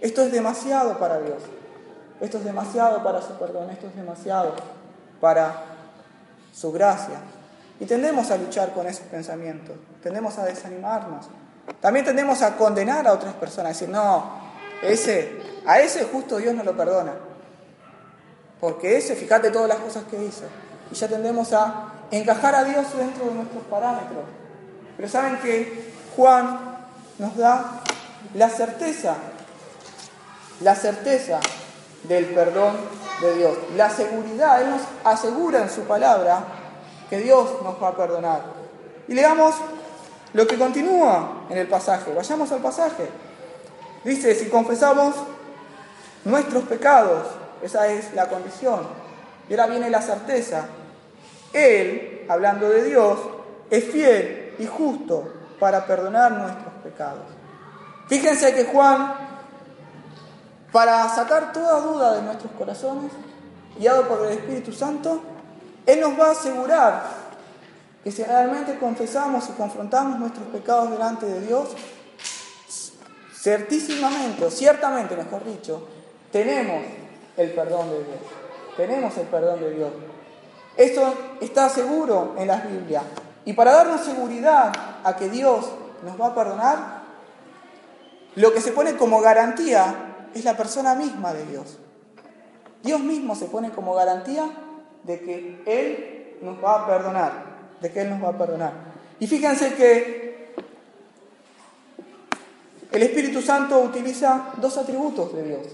[0.00, 1.42] Esto es demasiado para Dios.
[2.20, 4.54] Esto es demasiado para su perdón, esto es demasiado
[5.20, 5.54] para
[6.52, 7.16] su gracia.
[7.80, 11.26] Y tendemos a luchar con esos pensamientos, tendemos a desanimarnos.
[11.80, 14.24] También tendemos a condenar a otras personas, a decir, no,
[14.82, 15.32] ese,
[15.66, 17.12] a ese justo Dios no lo perdona.
[18.60, 20.44] Porque ese, fíjate todas las cosas que hizo.
[20.90, 24.24] Y ya tendemos a encajar a Dios dentro de nuestros parámetros.
[24.96, 26.58] Pero saben que Juan
[27.18, 27.80] nos da
[28.34, 29.16] la certeza,
[30.60, 31.40] la certeza
[32.04, 32.76] del perdón
[33.20, 36.44] de Dios, la seguridad, Él nos asegura en su palabra
[37.08, 38.42] que Dios nos va a perdonar.
[39.08, 39.54] Y leamos
[40.32, 43.08] lo que continúa en el pasaje, vayamos al pasaje.
[44.04, 45.14] Dice, si confesamos
[46.24, 47.26] nuestros pecados,
[47.62, 48.80] esa es la condición.
[49.48, 50.66] Y ahora viene la certeza.
[51.54, 53.18] Él, hablando de Dios,
[53.70, 57.22] es fiel y justo para perdonar nuestros pecados.
[58.08, 59.14] Fíjense que Juan,
[60.72, 63.12] para sacar toda duda de nuestros corazones,
[63.78, 65.22] guiado por el Espíritu Santo,
[65.86, 67.04] Él nos va a asegurar
[68.02, 71.68] que si realmente confesamos y confrontamos nuestros pecados delante de Dios,
[73.34, 75.88] certísimamente, o ciertamente mejor dicho,
[76.30, 76.82] tenemos
[77.36, 78.18] el perdón de Dios.
[78.76, 79.90] Tenemos el perdón de Dios.
[80.76, 83.04] Esto está seguro en las Biblias.
[83.44, 84.72] Y para darnos seguridad
[85.04, 85.66] a que Dios
[86.04, 87.02] nos va a perdonar,
[88.36, 89.94] lo que se pone como garantía
[90.34, 91.78] es la persona misma de Dios.
[92.82, 94.50] Dios mismo se pone como garantía
[95.04, 97.32] de que Él nos va a perdonar,
[97.80, 98.72] de que Él nos va a perdonar.
[99.20, 100.54] Y fíjense que
[102.90, 105.66] el Espíritu Santo utiliza dos atributos de Dios.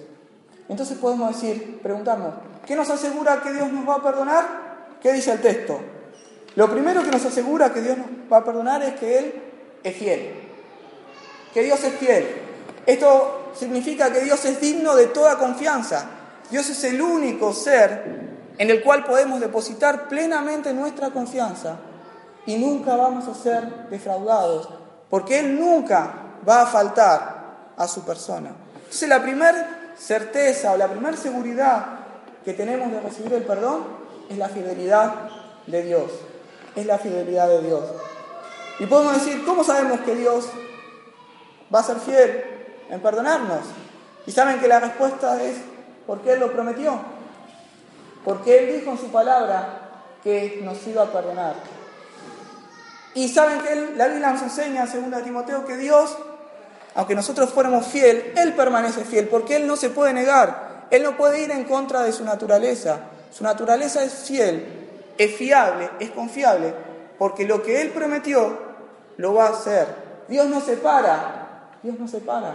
[0.69, 2.35] Entonces podemos decir, preguntarnos,
[2.67, 4.45] ¿qué nos asegura que Dios nos va a perdonar?
[5.01, 5.81] ¿Qué dice el texto?
[6.57, 9.35] Lo primero que nos asegura que Dios nos va a perdonar es que Él
[9.83, 10.35] es fiel.
[11.55, 12.27] Que Dios es fiel.
[12.87, 16.07] Esto significa que Dios es digno de toda confianza.
[16.51, 21.77] Dios es el único ser en el cual podemos depositar plenamente nuestra confianza
[22.47, 24.69] y nunca vamos a ser defraudados,
[25.09, 26.13] porque Él nunca
[26.47, 28.51] va a faltar a su persona.
[28.75, 31.87] Entonces la primera certeza o la primera seguridad
[32.45, 34.00] que tenemos de recibir el perdón
[34.31, 35.13] es la fidelidad
[35.67, 36.11] de Dios
[36.77, 37.85] es la fidelidad de Dios.
[38.79, 40.47] Y podemos decir, ¿cómo sabemos que Dios
[41.75, 42.45] va a ser fiel
[42.89, 43.61] en perdonarnos?
[44.27, 45.57] Y saben que la respuesta es
[46.07, 46.99] porque Él lo prometió.
[48.25, 49.81] Porque Él dijo en su palabra
[50.23, 51.55] que nos iba a perdonar.
[53.15, 56.17] Y saben que la Biblia nos enseña, según Timoteo, que Dios,
[56.95, 60.87] aunque nosotros fuéramos fiel, Él permanece fiel, porque Él no se puede negar.
[60.91, 63.01] Él no puede ir en contra de su naturaleza.
[63.31, 64.81] Su naturaleza es fiel
[65.21, 66.73] es fiable, es confiable,
[67.19, 68.57] porque lo que Él prometió
[69.19, 69.87] lo va a hacer.
[70.29, 72.55] Dios no se para, Dios no se para.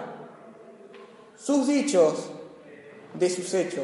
[1.38, 2.32] Sus dichos
[3.14, 3.84] de sus hechos.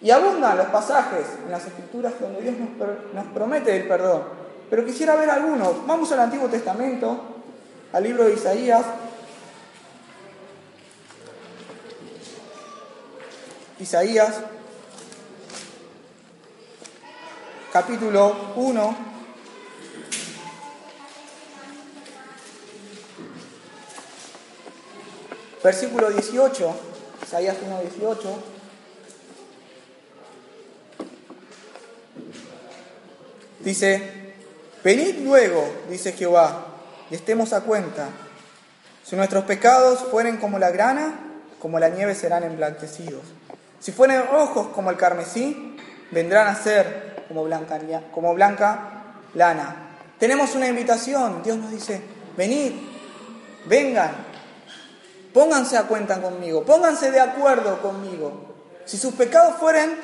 [0.00, 2.70] Y abundan los pasajes en las escrituras donde Dios nos,
[3.12, 4.22] nos promete el perdón.
[4.70, 5.86] Pero quisiera ver algunos.
[5.86, 7.20] Vamos al Antiguo Testamento,
[7.92, 8.86] al libro de Isaías.
[13.78, 14.40] Isaías
[17.72, 18.96] capítulo 1,
[25.62, 26.74] versículo 18,
[27.22, 28.42] Isaías 1, 18.
[33.60, 34.32] Dice,
[34.82, 36.66] venid luego, dice Jehová,
[37.10, 38.08] y estemos a cuenta.
[39.04, 41.20] Si nuestros pecados fueren como la grana,
[41.60, 43.22] como la nieve serán emblanquecidos.
[43.78, 45.76] Si fueren rojos como el carmesí,
[46.10, 47.09] vendrán a ser
[48.12, 48.78] como blanca,
[49.34, 49.76] lana.
[50.18, 52.02] Tenemos una invitación, Dios nos dice,
[52.36, 52.72] venid,
[53.66, 54.10] vengan,
[55.32, 58.32] pónganse a cuenta conmigo, pónganse de acuerdo conmigo.
[58.84, 59.96] Si sus pecados fueren,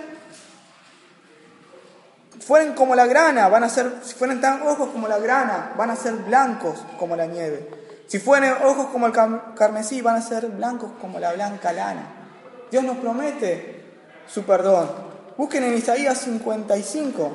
[2.40, 5.90] fueren como la grana, van a ser, si fueren tan rojos como la grana, van
[5.90, 7.68] a ser blancos como la nieve.
[8.06, 9.12] Si fueren ojos como el
[9.56, 12.06] carmesí, van a ser blancos como la blanca lana.
[12.70, 13.84] Dios nos promete
[14.28, 15.05] su perdón.
[15.36, 17.32] Busquen en Isaías 55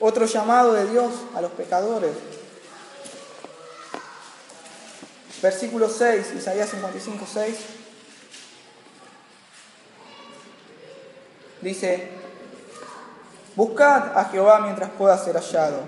[0.00, 2.12] otro llamado de Dios a los pecadores.
[5.42, 7.56] Versículo 6, Isaías 55, 6.
[11.60, 12.08] Dice,
[13.56, 15.82] buscad a Jehová mientras pueda ser hallado,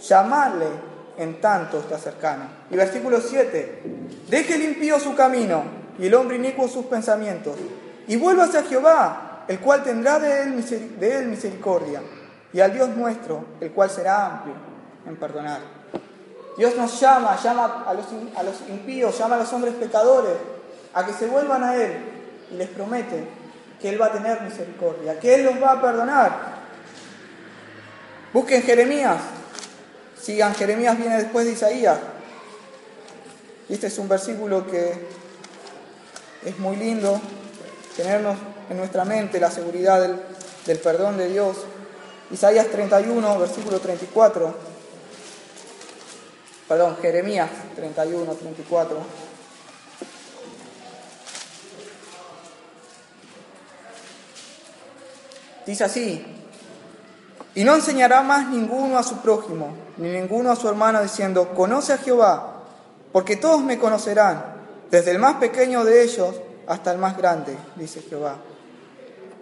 [0.00, 0.66] llamadle
[1.18, 2.48] en tanto está cercano.
[2.70, 3.82] Y versículo 7,
[4.28, 5.64] deje el impío su camino
[5.98, 7.56] y el hombre inicuo sus pensamientos,
[8.08, 12.02] y vuélvase a Jehová, el cual tendrá de él, misericordia,
[12.52, 14.54] y al Dios nuestro, el cual será amplio
[15.06, 15.60] en perdonar.
[16.56, 20.34] Dios nos llama, llama a los, impíos, llama a los hombres pecadores
[20.94, 21.92] a que se vuelvan a Él
[22.50, 23.28] y les promete
[23.80, 26.56] que Él va a tener misericordia, que Él los va a perdonar.
[28.32, 29.18] Busquen Jeremías,
[30.18, 31.98] sigan, Jeremías viene después de Isaías.
[33.68, 35.08] Este es un versículo que
[36.44, 37.20] es muy lindo,
[37.96, 38.36] tenernos
[38.68, 40.20] en nuestra mente la seguridad del,
[40.66, 41.56] del perdón de Dios.
[42.30, 44.54] Isaías 31, versículo 34.
[46.68, 48.96] Perdón, Jeremías 31, 34.
[55.64, 56.24] Dice así,
[57.56, 61.92] y no enseñará más ninguno a su prójimo, ni ninguno a su hermano, diciendo, conoce
[61.92, 62.62] a Jehová,
[63.12, 64.44] porque todos me conocerán,
[64.90, 68.36] desde el más pequeño de ellos hasta el más grande, dice Jehová.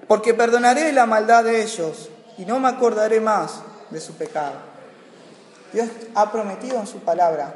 [0.08, 4.54] Porque perdonaré la maldad de ellos y no me acordaré más de su pecado.
[5.72, 7.54] Dios ha prometido en su palabra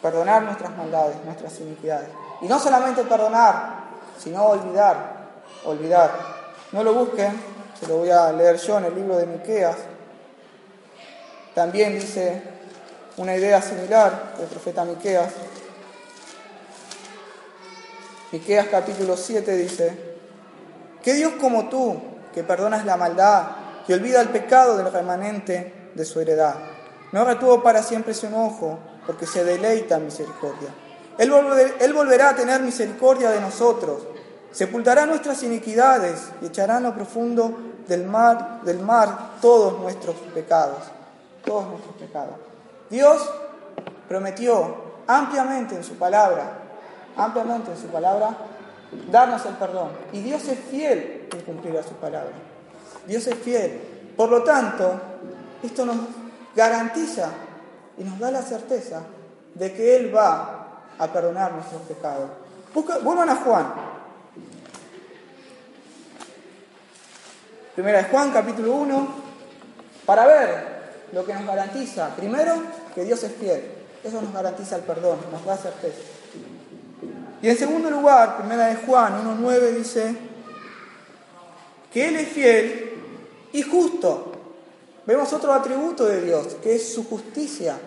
[0.00, 2.08] perdonar nuestras maldades, nuestras iniquidades.
[2.40, 3.88] Y no solamente perdonar,
[4.18, 4.96] sino olvidar,
[5.64, 6.10] olvidar.
[6.72, 7.32] No lo busquen,
[7.78, 9.76] se lo voy a leer yo en el libro de Miqueas.
[11.54, 12.42] También dice
[13.16, 15.32] una idea similar del profeta Miqueas.
[18.32, 19.98] Miqueas capítulo 7 dice,
[21.02, 21.96] ¿qué Dios como tú,
[22.34, 23.46] que perdonas la maldad
[23.86, 26.56] y olvida el pecado del remanente de su heredad?
[27.12, 30.68] No retuvo para siempre su enojo, porque se deleita en misericordia.
[31.16, 31.32] Él,
[31.80, 34.02] él volverá a tener misericordia de nosotros
[34.50, 40.78] Sepultará nuestras iniquidades y echará en lo profundo del mar, del mar todos nuestros pecados.
[41.44, 42.34] Todos nuestros pecados.
[42.90, 43.30] Dios
[44.08, 46.67] prometió ampliamente en su palabra,
[47.18, 48.30] ampliamente en su palabra,
[49.10, 49.90] darnos el perdón.
[50.12, 52.32] Y Dios es fiel en cumplir a su palabra.
[53.06, 53.80] Dios es fiel.
[54.16, 55.00] Por lo tanto,
[55.62, 55.96] esto nos
[56.56, 57.30] garantiza
[57.98, 59.02] y nos da la certeza
[59.54, 62.30] de que Él va a perdonar nuestros pecados.
[63.02, 63.66] vuelvan a Juan,
[67.78, 69.08] Primera de Juan, capítulo 1,
[70.04, 70.64] para ver
[71.12, 72.08] lo que nos garantiza.
[72.16, 72.54] Primero,
[72.92, 73.70] que Dios es fiel.
[74.02, 76.00] Eso nos garantiza el perdón, nos da certeza.
[77.40, 80.16] Y en segundo lugar, primera de Juan 1.9 dice
[81.92, 82.92] que Él es fiel
[83.52, 84.32] y justo.
[85.06, 87.78] Vemos otro atributo de Dios, que es su justicia.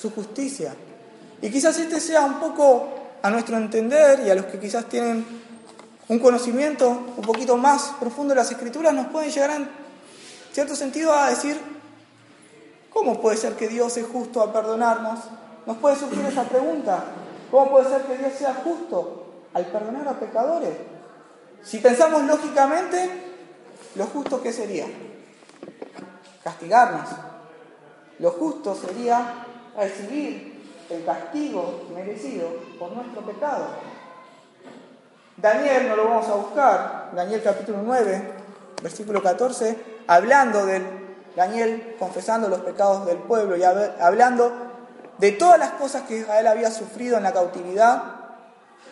[0.00, 0.74] Su justicia.
[1.40, 2.88] Y quizás este sea un poco
[3.22, 5.24] a nuestro entender y a los que quizás tienen
[6.08, 9.68] un conocimiento un poquito más profundo de las escrituras nos puede llegar en
[10.52, 11.60] cierto sentido a decir,
[12.90, 15.20] ¿cómo puede ser que Dios es justo a perdonarnos?
[15.66, 17.04] Nos puede surgir esa pregunta,
[17.50, 20.74] ¿cómo puede ser que Dios sea justo al perdonar a pecadores?
[21.62, 23.10] Si pensamos lógicamente,
[23.94, 24.86] lo justo que sería
[26.44, 27.08] castigarnos.
[28.18, 29.44] Lo justo sería
[29.76, 30.58] recibir
[30.90, 33.66] el castigo merecido por nuestro pecado.
[35.36, 38.32] Daniel, no lo vamos a buscar, Daniel capítulo 9,
[38.82, 39.76] versículo 14,
[40.08, 40.84] hablando del
[41.36, 44.67] Daniel confesando los pecados del pueblo y hablando
[45.18, 48.02] de todas las cosas que Israel había sufrido en la cautividad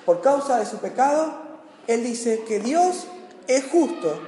[0.05, 1.33] por causa de su pecado,
[1.87, 3.07] él dice que Dios
[3.47, 4.21] es justo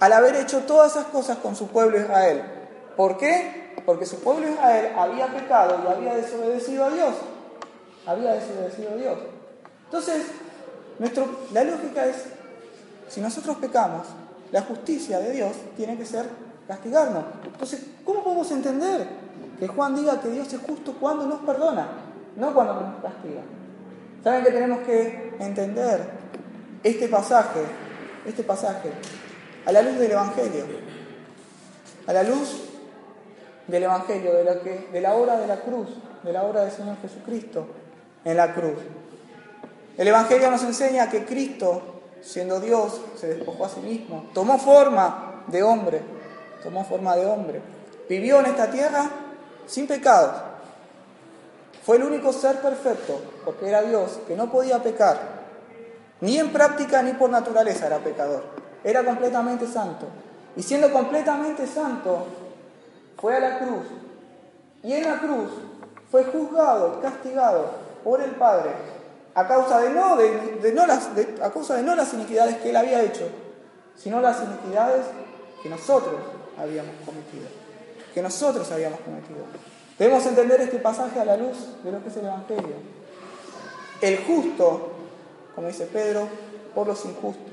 [0.00, 2.42] al haber hecho todas esas cosas con su pueblo Israel.
[2.96, 3.74] ¿Por qué?
[3.84, 7.14] Porque su pueblo Israel había pecado y había desobedecido a Dios.
[8.06, 9.18] Había desobedecido a Dios.
[9.84, 10.26] Entonces,
[11.52, 12.16] la lógica es,
[13.08, 14.06] si nosotros pecamos,
[14.52, 16.26] la justicia de Dios tiene que ser
[16.70, 17.24] castigarnos.
[17.44, 19.04] Entonces, ¿cómo podemos entender
[19.58, 21.88] que Juan diga que Dios es justo cuando nos perdona,
[22.36, 23.40] no cuando nos castiga?
[24.22, 26.00] ¿Saben que tenemos que entender
[26.84, 27.60] este pasaje,
[28.24, 28.92] este pasaje,
[29.66, 30.64] a la luz del Evangelio?
[32.06, 32.68] A la luz
[33.66, 35.88] del Evangelio, de de la obra de la cruz,
[36.22, 37.66] de la obra del Señor Jesucristo
[38.24, 38.78] en la cruz.
[39.98, 45.42] El Evangelio nos enseña que Cristo, siendo Dios, se despojó a sí mismo, tomó forma
[45.48, 46.19] de hombre,
[46.62, 47.60] tomó forma de hombre,
[48.08, 49.08] vivió en esta tierra
[49.66, 50.32] sin pecados,
[51.84, 55.18] Fue el único ser perfecto, porque era Dios, que no podía pecar.
[56.20, 58.44] Ni en práctica ni por naturaleza era pecador.
[58.84, 60.06] Era completamente santo.
[60.56, 62.26] Y siendo completamente santo,
[63.18, 63.86] fue a la cruz.
[64.82, 65.50] Y en la cruz
[66.10, 67.70] fue juzgado castigado
[68.04, 68.70] por el Padre
[69.34, 71.08] a causa de no, de, no las,
[71.42, 73.28] a causa de no las iniquidades que él había hecho,
[73.96, 75.06] sino las iniquidades
[75.62, 76.16] que nosotros
[76.58, 77.48] habíamos cometido.
[78.14, 79.40] Que nosotros habíamos cometido.
[79.98, 82.76] Debemos entender este pasaje a la luz de lo que es el Evangelio.
[84.00, 84.92] El justo,
[85.54, 86.26] como dice Pedro,
[86.74, 87.52] por los injustos.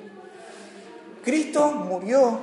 [1.23, 2.39] Cristo murió,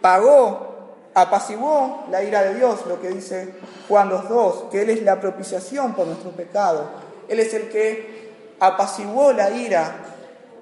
[0.00, 0.68] pagó,
[1.14, 3.54] apaciguó la ira de Dios, lo que dice
[3.86, 6.88] Juan 2.2, que Él es la propiciación por nuestro pecado.
[7.28, 9.96] Él es el que apaciguó la ira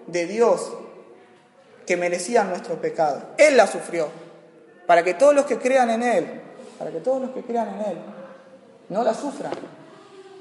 [0.06, 0.72] de Dios
[1.86, 3.22] que merecía nuestro pecado.
[3.38, 4.08] Él la sufrió,
[4.86, 6.40] para que todos los que crean en Él,
[6.78, 7.98] para que todos los que crean en Él,
[8.88, 9.52] no la sufran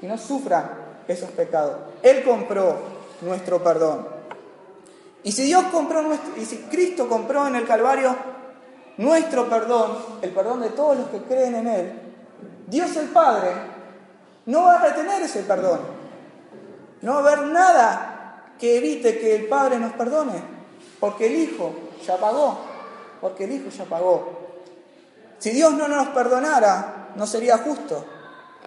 [0.00, 0.70] y no sufran
[1.08, 1.76] esos pecados.
[2.02, 2.76] Él compró
[3.22, 4.06] nuestro perdón.
[5.22, 8.14] Y si Dios compró nuestro, y si Cristo compró en el Calvario
[8.98, 11.92] nuestro perdón, el perdón de todos los que creen en Él,
[12.66, 13.50] Dios el Padre
[14.46, 15.80] no va a retener ese perdón.
[17.02, 20.32] No va a haber nada que evite que el Padre nos perdone,
[21.00, 21.72] porque el Hijo
[22.06, 22.58] ya pagó,
[23.20, 24.35] porque el Hijo ya pagó.
[25.38, 28.04] Si Dios no nos perdonara, no sería justo,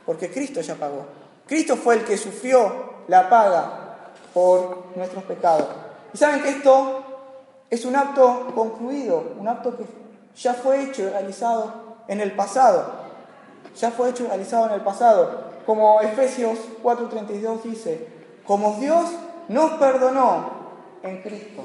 [0.05, 1.05] porque Cristo ya pagó.
[1.47, 5.67] Cristo fue el que sufrió la paga por nuestros pecados.
[6.13, 7.03] Y saben que esto
[7.69, 9.85] es un acto concluido, un acto que
[10.35, 11.73] ya fue hecho y realizado
[12.07, 13.09] en el pasado.
[13.75, 15.49] Ya fue hecho y realizado en el pasado.
[15.65, 18.07] Como Efesios 4:32 dice,
[18.45, 19.09] como Dios
[19.47, 20.51] nos perdonó
[21.03, 21.63] en Cristo.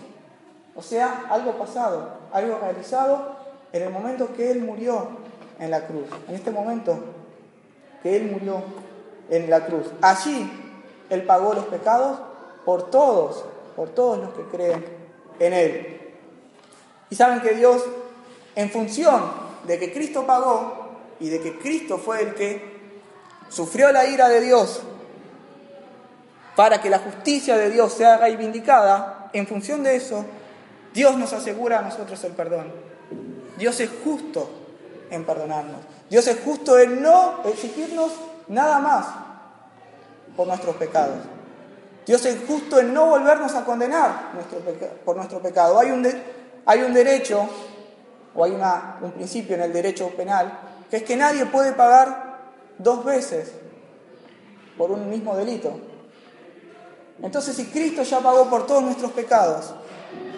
[0.77, 3.44] O sea, algo pasado, algo realizado
[3.75, 5.09] en el momento que Él murió
[5.59, 6.07] en la cruz.
[6.29, 6.97] En este momento
[8.05, 8.63] que Él murió
[9.29, 9.89] en la cruz.
[10.01, 10.49] Allí
[11.11, 12.21] Él pagó los pecados
[12.65, 13.45] por todos,
[13.75, 14.85] por todos los que creen
[15.41, 16.01] en Él.
[17.11, 17.85] Y saben que Dios,
[18.55, 19.23] en función
[19.67, 22.75] de que Cristo pagó y de que Cristo fue el que
[23.49, 24.83] sufrió la ira de Dios
[26.55, 30.25] para que la justicia de Dios sea reivindicada, en función de eso,
[30.93, 32.94] Dios nos asegura a nosotros el perdón.
[33.57, 34.51] Dios es justo
[35.11, 35.81] en perdonarnos.
[36.11, 38.13] Dios es justo en no exigirnos
[38.49, 39.07] nada más
[40.37, 41.19] por nuestros pecados.
[42.07, 44.33] Dios es justo en no volvernos a condenar
[45.05, 45.79] por nuestro pecado.
[45.79, 46.07] Hay un,
[46.67, 47.49] hay un derecho,
[48.35, 50.59] o hay una, un principio en el derecho penal,
[50.91, 53.53] que es que nadie puede pagar dos veces
[54.77, 55.79] por un mismo delito.
[57.23, 59.73] Entonces, si Cristo ya pagó por todos nuestros pecados,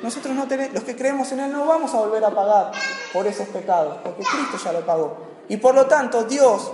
[0.03, 2.73] nosotros no tenemos, los que creemos en Él no vamos a volver a pagar
[3.13, 5.17] por esos pecados, porque Cristo ya lo pagó.
[5.49, 6.73] Y por lo tanto, Dios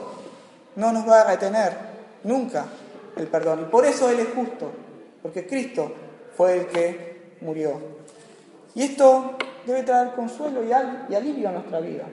[0.77, 1.77] no nos va a retener
[2.25, 2.67] nunca
[3.17, 3.61] el perdón.
[3.63, 4.71] Y por eso Él es justo,
[5.23, 5.93] porque Cristo
[6.37, 7.81] fue el que murió.
[8.75, 10.69] Y esto debe traer consuelo y,
[11.13, 12.05] y alivio a nuestra vida.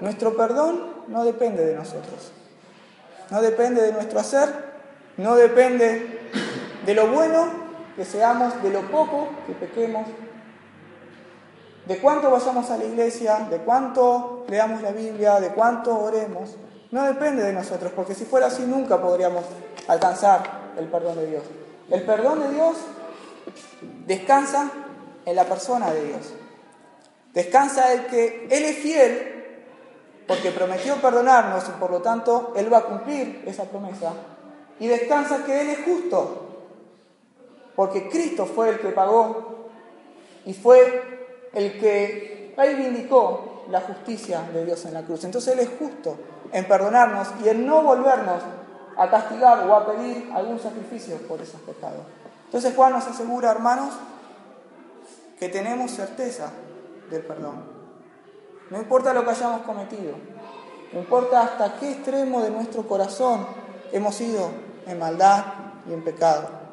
[0.00, 2.32] Nuestro perdón no depende de nosotros,
[3.30, 4.48] no depende de nuestro hacer,
[5.16, 6.20] no depende
[6.84, 7.63] de lo bueno
[7.96, 10.06] que seamos, de lo poco que pequemos,
[11.86, 16.56] de cuánto vayamos a la iglesia, de cuánto leamos la Biblia, de cuánto oremos.
[16.90, 19.44] No depende de nosotros, porque si fuera así nunca podríamos
[19.88, 21.42] alcanzar el perdón de Dios.
[21.90, 22.76] El perdón de Dios
[24.06, 24.70] descansa
[25.26, 26.34] en la persona de Dios.
[27.34, 29.30] Descansa el que Él es fiel
[30.26, 34.12] porque prometió perdonarnos y por lo tanto Él va a cumplir esa promesa.
[34.80, 36.53] Y descansa que Él es justo
[37.76, 39.68] porque Cristo fue el que pagó
[40.44, 45.24] y fue el que reivindicó la justicia de Dios en la cruz.
[45.24, 46.16] Entonces Él es justo
[46.52, 48.42] en perdonarnos y en no volvernos
[48.96, 52.02] a castigar o a pedir algún sacrificio por esos pecados.
[52.46, 53.94] Entonces Juan nos asegura, hermanos,
[55.38, 56.50] que tenemos certeza
[57.10, 57.64] del perdón.
[58.70, 60.14] No importa lo que hayamos cometido,
[60.92, 63.46] no importa hasta qué extremo de nuestro corazón
[63.92, 64.50] hemos ido
[64.86, 65.44] en maldad
[65.88, 66.63] y en pecado.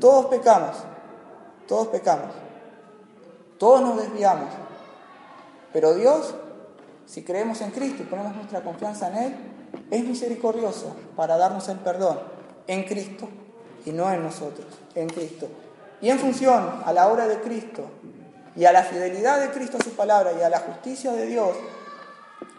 [0.00, 0.76] Todos pecamos,
[1.66, 2.30] todos pecamos,
[3.58, 4.48] todos nos desviamos,
[5.72, 6.34] pero Dios,
[7.06, 9.36] si creemos en Cristo y ponemos nuestra confianza en Él,
[9.90, 12.18] es misericordioso para darnos el perdón
[12.66, 13.28] en Cristo
[13.84, 15.48] y no en nosotros, en Cristo.
[16.00, 17.84] Y en función a la obra de Cristo
[18.54, 21.56] y a la fidelidad de Cristo a su palabra y a la justicia de Dios,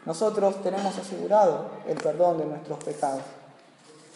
[0.05, 3.21] nosotros tenemos asegurado el perdón de nuestros pecados.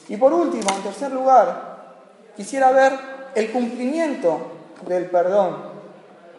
[0.08, 1.96] Y por último, en tercer lugar,
[2.36, 4.52] quisiera ver el cumplimiento
[4.88, 5.58] del perdón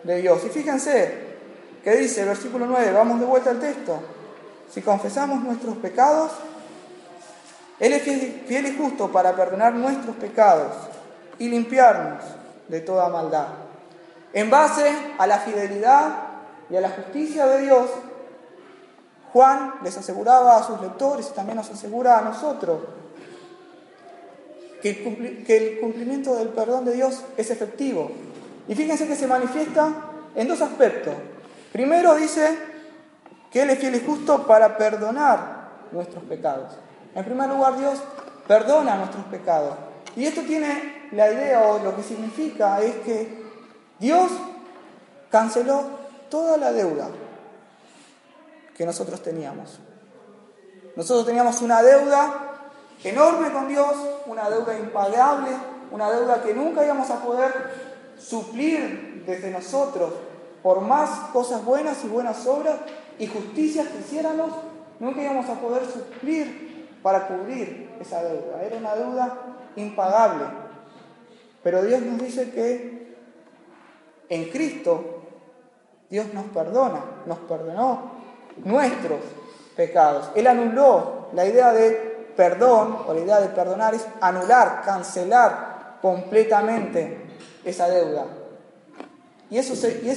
[0.02, 0.44] de Dios.
[0.44, 1.24] Y fíjense
[1.82, 3.98] que dice, versículo 9, vamos de vuelta al texto,
[4.70, 6.32] si confesamos nuestros pecados,
[7.78, 10.72] Él es fiel y justo para perdonar nuestros pecados
[11.38, 12.22] y limpiarnos
[12.68, 13.48] de toda maldad.
[14.32, 16.16] En base a la fidelidad
[16.70, 17.90] y a la justicia de Dios,
[19.32, 22.78] Juan les aseguraba a sus lectores y también nos asegura a nosotros
[24.92, 28.10] que el cumplimiento del perdón de Dios es efectivo.
[28.68, 29.92] Y fíjense que se manifiesta
[30.34, 31.14] en dos aspectos.
[31.72, 32.56] Primero dice
[33.50, 36.74] que Él es fiel y justo para perdonar nuestros pecados.
[37.14, 37.98] En primer lugar, Dios
[38.46, 39.74] perdona nuestros pecados.
[40.16, 43.42] Y esto tiene la idea o lo que significa es que
[43.98, 44.30] Dios
[45.30, 45.84] canceló
[46.28, 47.08] toda la deuda
[48.76, 49.78] que nosotros teníamos.
[50.96, 52.70] Nosotros teníamos una deuda
[53.02, 53.94] enorme con Dios,
[54.26, 55.50] una deuda impagable,
[55.90, 57.52] una deuda que nunca íbamos a poder
[58.18, 60.12] suplir desde nosotros
[60.62, 62.76] por más cosas buenas y buenas obras
[63.18, 64.50] y justicias que hiciéramos,
[64.98, 68.62] nunca íbamos a poder suplir para cubrir esa deuda.
[68.62, 69.38] Era una deuda
[69.76, 70.44] impagable.
[71.62, 73.14] Pero Dios nos dice que
[74.28, 75.22] en Cristo
[76.08, 78.12] Dios nos perdona, nos perdonó
[78.64, 79.20] nuestros
[79.76, 80.30] pecados.
[80.34, 87.18] Él anuló la idea de perdón, o la idea de perdonar es anular, cancelar completamente
[87.64, 88.26] esa deuda.
[89.50, 90.08] Y eso, y,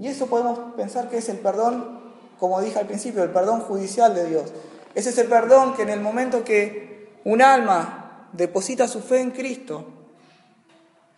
[0.00, 4.14] y eso podemos pensar que es el perdón, como dije al principio, el perdón judicial
[4.14, 4.52] de Dios.
[4.94, 9.84] Es ese perdón que en el momento que un alma deposita su fe en Cristo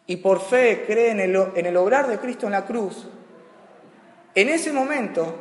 [0.07, 3.07] y por fe cree en el, en el obrar de Cristo en la cruz,
[4.35, 5.35] en ese momento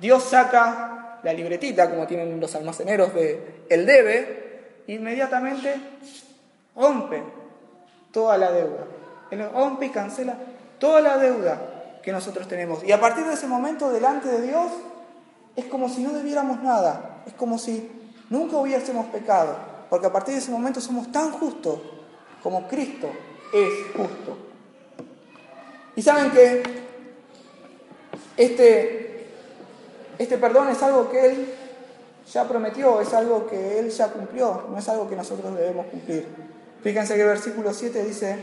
[0.00, 5.74] Dios saca la libretita, como tienen los almaceneros de el debe, inmediatamente
[6.74, 7.22] rompe
[8.12, 8.86] toda la deuda.
[9.30, 10.36] Él rompe y cancela
[10.78, 12.84] toda la deuda que nosotros tenemos.
[12.84, 14.70] Y a partir de ese momento, delante de Dios,
[15.56, 17.22] es como si no debiéramos nada.
[17.26, 17.90] Es como si
[18.28, 19.56] nunca hubiésemos pecado.
[19.88, 21.80] Porque a partir de ese momento somos tan justos
[22.42, 23.08] como Cristo
[23.52, 24.38] es justo.
[25.94, 26.62] Y saben que
[28.36, 29.11] este
[30.22, 31.54] este perdón es algo que Él
[32.32, 36.26] ya prometió, es algo que Él ya cumplió, no es algo que nosotros debemos cumplir.
[36.82, 38.38] Fíjense que el versículo 7 dice,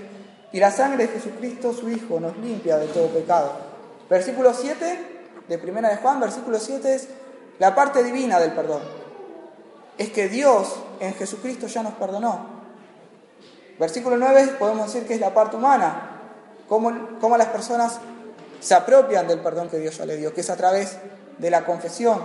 [0.51, 3.51] y la sangre de Jesucristo, su Hijo, nos limpia de todo pecado.
[4.09, 7.07] Versículo 7 de Primera de Juan, versículo 7 es
[7.59, 8.81] la parte divina del perdón.
[9.97, 12.59] Es que Dios en Jesucristo ya nos perdonó.
[13.77, 16.21] Versículo 9 podemos decir que es la parte humana,
[16.67, 17.99] cómo, cómo las personas
[18.59, 20.97] se apropian del perdón que Dios ya le dio, que es a través
[21.39, 22.21] de la confesión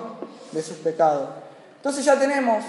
[0.52, 1.30] de sus pecados.
[1.76, 2.64] Entonces ya tenemos,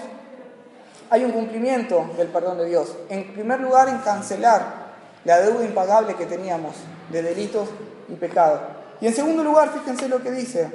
[1.10, 2.96] hay un cumplimiento del perdón de Dios.
[3.10, 4.86] En primer lugar, en cancelar
[5.26, 6.76] la deuda impagable que teníamos
[7.12, 7.68] de delitos
[8.08, 8.62] y pecados.
[9.02, 10.70] Y en segundo lugar, fíjense lo que dice,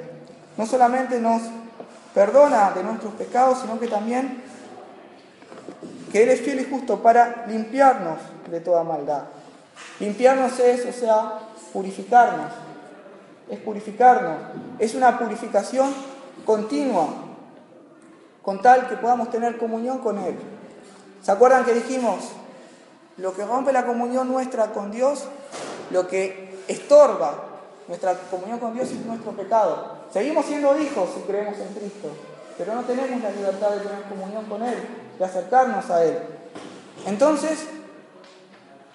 [0.57, 1.41] no solamente nos
[2.13, 4.43] perdona de nuestros pecados, sino que también
[6.11, 8.19] que Él es fiel y justo para limpiarnos
[8.49, 9.23] de toda maldad.
[9.99, 11.39] Limpiarnos es, o sea,
[11.71, 12.51] purificarnos
[13.49, 14.37] es purificarnos,
[14.79, 15.93] es una purificación
[16.45, 17.07] continua,
[18.41, 20.35] con tal que podamos tener comunión con Él.
[21.21, 22.29] ¿Se acuerdan que dijimos,
[23.17, 25.25] lo que rompe la comunión nuestra con Dios,
[25.91, 27.45] lo que estorba
[27.87, 30.01] nuestra comunión con Dios es nuestro pecado?
[30.11, 32.09] Seguimos siendo hijos si creemos en Cristo,
[32.57, 34.75] pero no tenemos la libertad de tener comunión con Él,
[35.19, 36.17] de acercarnos a Él.
[37.05, 37.67] Entonces,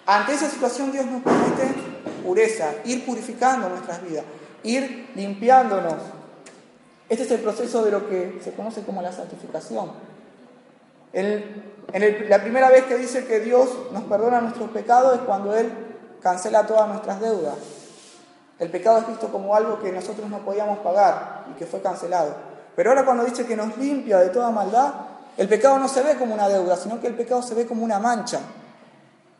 [0.07, 1.75] ante esa situación Dios nos promete
[2.27, 4.24] pureza, ir purificando nuestras vidas
[4.66, 5.95] ir limpiándonos.
[7.09, 9.93] Este es el proceso de lo que se conoce como la santificación.
[11.12, 15.72] la primera vez que dice que Dios nos perdona nuestros pecados es cuando Él
[16.20, 17.55] cancela todas nuestras deudas.
[18.59, 22.35] El pecado es visto como algo que nosotros no podíamos pagar y que fue cancelado.
[22.74, 24.93] Pero ahora cuando dice que nos limpia de toda maldad,
[25.37, 27.85] el pecado no se ve como una deuda, sino que el pecado se ve como
[27.85, 28.41] una mancha.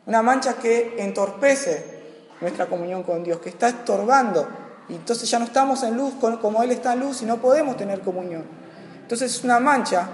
[0.05, 1.96] Una mancha que entorpece
[2.41, 4.47] nuestra comunión con Dios, que está estorbando
[4.89, 7.75] y entonces ya no estamos en luz como Él está en luz y no podemos
[7.75, 8.43] tener comunión.
[9.01, 10.07] Entonces es una mancha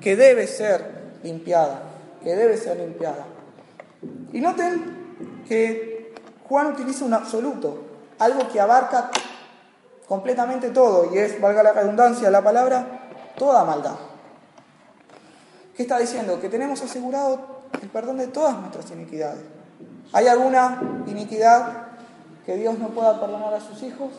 [0.00, 1.82] que debe ser limpiada,
[2.22, 3.26] que debe ser limpiada.
[4.32, 6.14] Y noten que
[6.48, 7.84] Juan utiliza un absoluto,
[8.18, 9.10] algo que abarca
[10.06, 13.96] completamente todo, y es, valga la redundancia, la palabra, toda maldad.
[15.76, 16.40] ¿Qué está diciendo?
[16.40, 19.57] Que tenemos asegurado el perdón de todas nuestras iniquidades.
[20.12, 21.88] ¿Hay alguna iniquidad
[22.46, 24.10] que Dios no pueda perdonar a sus hijos?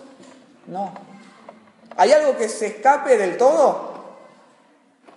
[0.68, 0.92] No.
[1.98, 3.90] ¿Hay algo que se escape del todo?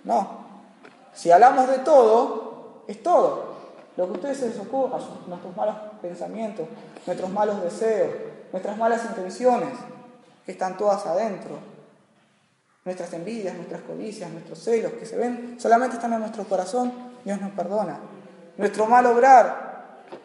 [0.03, 0.43] No.
[1.13, 3.53] Si hablamos de todo, es todo.
[3.95, 4.97] Lo que ustedes se les ocurra,
[5.27, 6.67] nuestros malos pensamientos,
[7.05, 8.09] nuestros malos deseos,
[8.51, 9.69] nuestras malas intenciones,
[10.45, 11.57] que están todas adentro.
[12.85, 16.91] Nuestras envidias, nuestras codicias, nuestros celos que se ven solamente están en nuestro corazón,
[17.23, 17.99] Dios nos perdona.
[18.57, 19.72] Nuestro mal obrar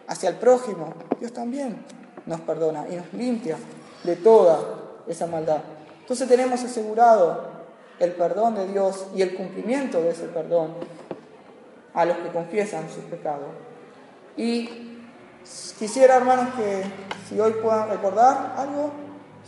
[0.08, 1.84] hacia el prójimo, Dios también
[2.26, 3.56] nos perdona y nos limpia
[4.02, 4.58] de toda
[5.06, 5.60] esa maldad.
[6.00, 7.58] Entonces tenemos asegurado
[7.98, 10.74] el perdón de Dios y el cumplimiento de ese perdón
[11.94, 13.48] a los que confiesan sus pecados.
[14.36, 15.00] Y
[15.78, 16.84] quisiera, hermanos, que
[17.28, 18.90] si hoy puedan recordar algo,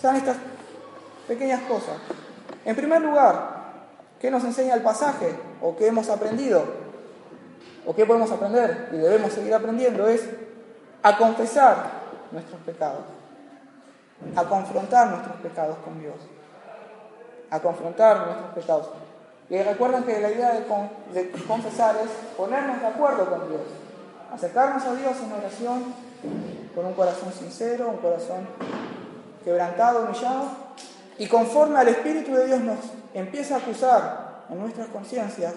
[0.01, 0.37] sean estas
[1.29, 1.97] pequeñas cosas.
[2.65, 3.61] En primer lugar,
[4.21, 6.65] ¿qué nos enseña el pasaje o qué hemos aprendido?
[7.87, 10.09] ¿O qué podemos aprender y debemos seguir aprendiendo?
[10.09, 10.29] Es
[11.03, 11.91] a confesar
[12.31, 13.05] nuestros pecados,
[14.37, 16.17] a confrontar nuestros pecados con Dios,
[17.51, 18.91] a confrontar nuestros pecados.
[19.49, 20.65] Y recuerden que la idea de,
[21.47, 23.63] confesar es ponernos de acuerdo con Dios,
[24.33, 25.95] acercarnos a Dios en oración
[26.75, 28.47] con un corazón sincero, un corazón
[29.45, 30.45] quebrantado, humillado,
[31.19, 32.79] y conforme al Espíritu de Dios nos
[33.15, 35.55] empieza a acusar en nuestras conciencias,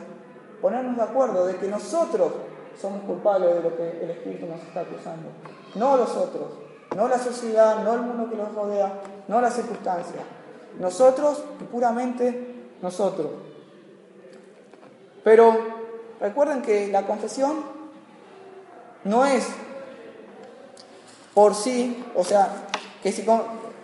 [0.61, 2.31] ponernos de acuerdo de que nosotros
[2.79, 5.29] somos culpables de lo que el Espíritu nos está acusando,
[5.75, 6.51] no los otros,
[6.95, 10.23] no la sociedad, no el mundo que nos rodea, no las circunstancias,
[10.79, 13.31] nosotros puramente nosotros.
[15.23, 15.57] Pero
[16.19, 17.63] recuerden que la confesión
[19.03, 19.47] no es
[21.33, 22.49] por sí, o sea,
[23.01, 23.25] que si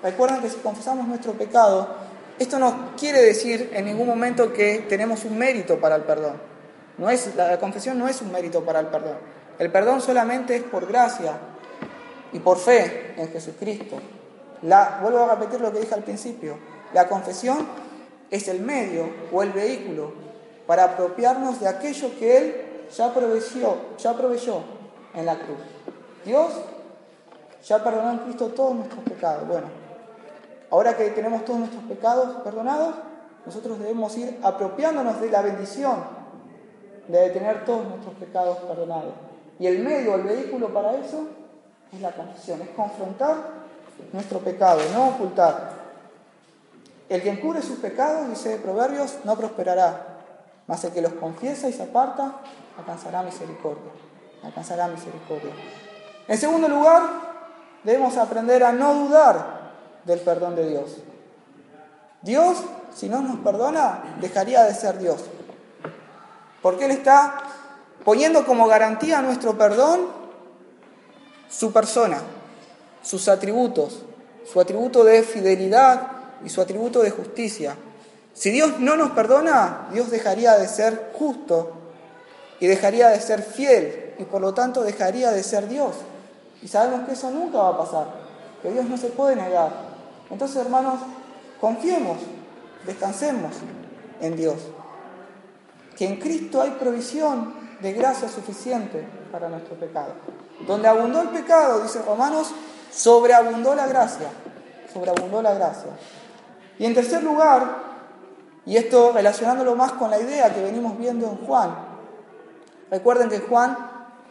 [0.03, 1.87] recuerden que si confesamos nuestro pecado,
[2.37, 6.48] esto no quiere decir en ningún momento que tenemos un mérito para el perdón.
[6.99, 9.17] No es, la confesión no es un mérito para el perdón.
[9.57, 11.33] El perdón solamente es por gracia
[12.33, 13.97] y por fe en Jesucristo.
[14.63, 16.57] La, vuelvo a repetir lo que dije al principio.
[16.93, 17.65] La confesión
[18.29, 20.11] es el medio o el vehículo
[20.67, 22.55] para apropiarnos de aquello que Él
[22.95, 24.61] ya proveyó, ya proveyó
[25.13, 25.57] en la cruz.
[26.25, 26.51] Dios
[27.65, 29.47] ya perdonó en Cristo todos nuestros pecados.
[29.47, 29.67] Bueno,
[30.69, 32.95] ahora que tenemos todos nuestros pecados perdonados,
[33.45, 36.18] nosotros debemos ir apropiándonos de la bendición
[37.17, 39.13] de tener todos nuestros pecados perdonados.
[39.59, 41.27] Y el medio, el vehículo para eso
[41.91, 43.35] es la confesión, es confrontar
[44.13, 45.71] nuestro pecado, no ocultar.
[47.09, 50.19] El que encubre sus pecados, dice Proverbios, no prosperará,
[50.67, 52.35] mas el que los confiesa y se aparta,
[52.77, 53.91] alcanzará misericordia.
[54.43, 55.51] Alcanzará misericordia.
[56.27, 57.01] En segundo lugar,
[57.83, 59.71] debemos aprender a no dudar
[60.05, 60.97] del perdón de Dios.
[62.21, 65.25] Dios, si no nos perdona, dejaría de ser Dios.
[66.61, 67.43] Porque Él está
[68.03, 70.07] poniendo como garantía nuestro perdón
[71.49, 72.21] su persona,
[73.01, 74.03] sus atributos,
[74.51, 76.07] su atributo de fidelidad
[76.43, 77.75] y su atributo de justicia.
[78.33, 81.73] Si Dios no nos perdona, Dios dejaría de ser justo
[82.59, 85.95] y dejaría de ser fiel y por lo tanto dejaría de ser Dios.
[86.61, 88.07] Y sabemos que eso nunca va a pasar,
[88.61, 89.71] que Dios no se puede negar.
[90.29, 90.99] Entonces, hermanos,
[91.59, 92.17] confiemos,
[92.85, 93.53] descansemos
[94.21, 94.57] en Dios.
[95.99, 100.13] Que en Cristo hay provisión de gracia suficiente para nuestro pecado.
[100.65, 102.53] Donde abundó el pecado, dice Romanos,
[102.89, 104.29] sobreabundó la gracia.
[104.93, 105.89] Sobreabundó la gracia.
[106.77, 107.83] Y en tercer lugar,
[108.65, 111.75] y esto relacionándolo más con la idea que venimos viendo en Juan,
[112.89, 113.77] recuerden que Juan,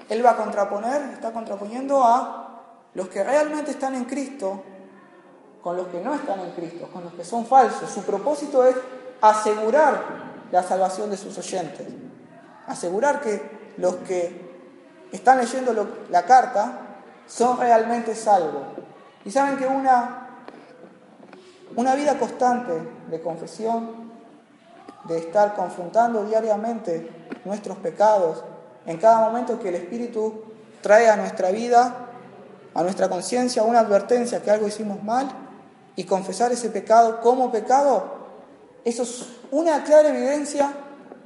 [0.08, 2.62] él va a contraponer, está contraponiendo a
[2.94, 4.62] los que realmente están en Cristo
[5.62, 7.90] con los que no están en Cristo, con los que son falsos.
[7.90, 8.74] Su propósito es
[9.20, 11.86] asegurar la salvación de sus oyentes,
[12.66, 14.48] asegurar que los que
[15.12, 16.80] están leyendo la carta
[17.26, 18.62] son realmente salvos.
[19.24, 20.28] Y saben que una,
[21.76, 22.72] una vida constante
[23.10, 24.08] de confesión,
[25.04, 27.10] de estar confrontando diariamente
[27.44, 28.44] nuestros pecados,
[28.86, 30.44] en cada momento que el Espíritu
[30.80, 32.08] trae a nuestra vida,
[32.74, 35.28] a nuestra conciencia, una advertencia que algo hicimos mal
[35.96, 38.18] y confesar ese pecado como pecado,
[38.84, 40.72] eso es una clara evidencia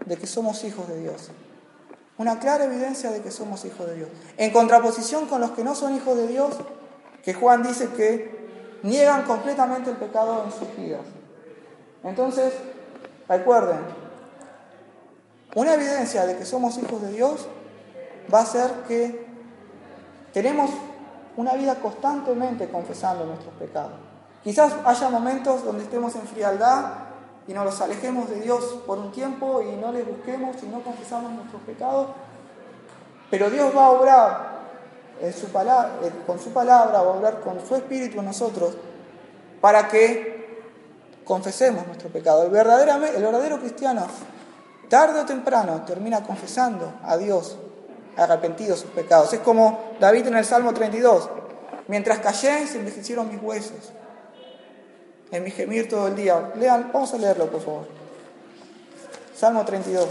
[0.06, 1.30] de que somos hijos de Dios.
[2.18, 4.08] Una clara evidencia de que somos hijos de Dios.
[4.36, 6.54] En contraposición con los que no son hijos de Dios,
[7.24, 8.42] que Juan dice que
[8.82, 11.02] niegan completamente el pecado en sus vidas.
[12.04, 12.52] Entonces,
[13.28, 13.78] recuerden,
[15.54, 17.46] una evidencia de que somos hijos de Dios
[18.32, 19.26] va a ser que
[20.32, 20.70] tenemos
[21.36, 23.92] una vida constantemente confesando nuestros pecados.
[24.42, 27.11] Quizás haya momentos donde estemos en frialdad
[27.46, 31.32] y nos alejemos de Dios por un tiempo y no le busquemos y no confesamos
[31.32, 32.08] nuestros pecados,
[33.30, 34.52] pero Dios va a obrar
[36.26, 38.74] con su palabra, va a obrar con su espíritu en nosotros
[39.60, 40.62] para que
[41.24, 42.44] confesemos nuestro pecado.
[42.44, 44.06] El verdadero, el verdadero cristiano,
[44.88, 47.56] tarde o temprano, termina confesando a Dios
[48.16, 49.32] arrepentido sus pecados.
[49.32, 51.28] Es como David en el Salmo 32,
[51.88, 53.92] mientras callé se envejecieron mis huesos
[55.32, 56.52] en mi gemir todo el día.
[56.56, 57.86] Lean, vamos a leerlo, por favor.
[59.34, 60.06] Salmo 32.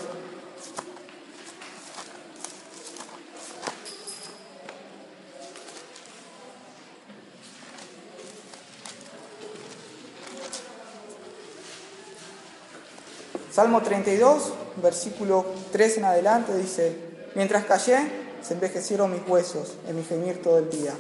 [13.52, 16.96] Salmo 32, versículo 3 en adelante dice,
[17.36, 17.98] mientras callé,
[18.42, 20.94] se envejecieron mis huesos en mi gemir todo el día,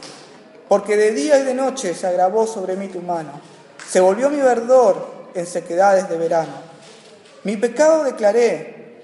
[0.67, 3.39] porque de día y de noche se agravó sobre mí tu mano,
[3.92, 6.54] se volvió mi verdor en sequedades de verano.
[7.44, 9.02] Mi pecado declaré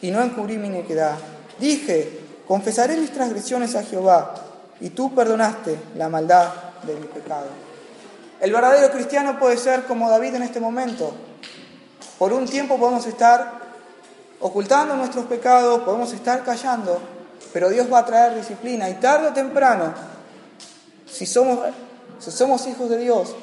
[0.00, 1.16] y no encubrí mi iniquidad.
[1.58, 4.34] Dije, confesaré mis transgresiones a Jehová,
[4.80, 6.48] y tú perdonaste la maldad
[6.82, 7.48] de mi pecado.
[8.40, 11.12] El verdadero cristiano puede ser como David en este momento,
[12.18, 13.60] por un tiempo podemos estar
[14.40, 17.02] ocultando nuestros pecados, podemos estar callando,
[17.52, 19.92] pero Dios va a traer disciplina y tarde o temprano,
[21.06, 21.58] si somos,
[22.18, 23.34] si somos hijos de Dios,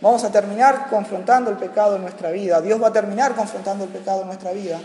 [0.00, 2.60] vamos a terminar confrontando el pecado en nuestra vida.
[2.60, 4.80] Dios va a terminar confrontando el pecado en nuestra vida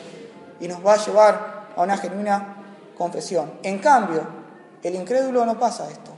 [0.60, 2.58] y nos va a llevar a una genuina
[2.98, 3.60] confesión.
[3.64, 4.22] En cambio,
[4.84, 6.12] el incrédulo no pasa esto.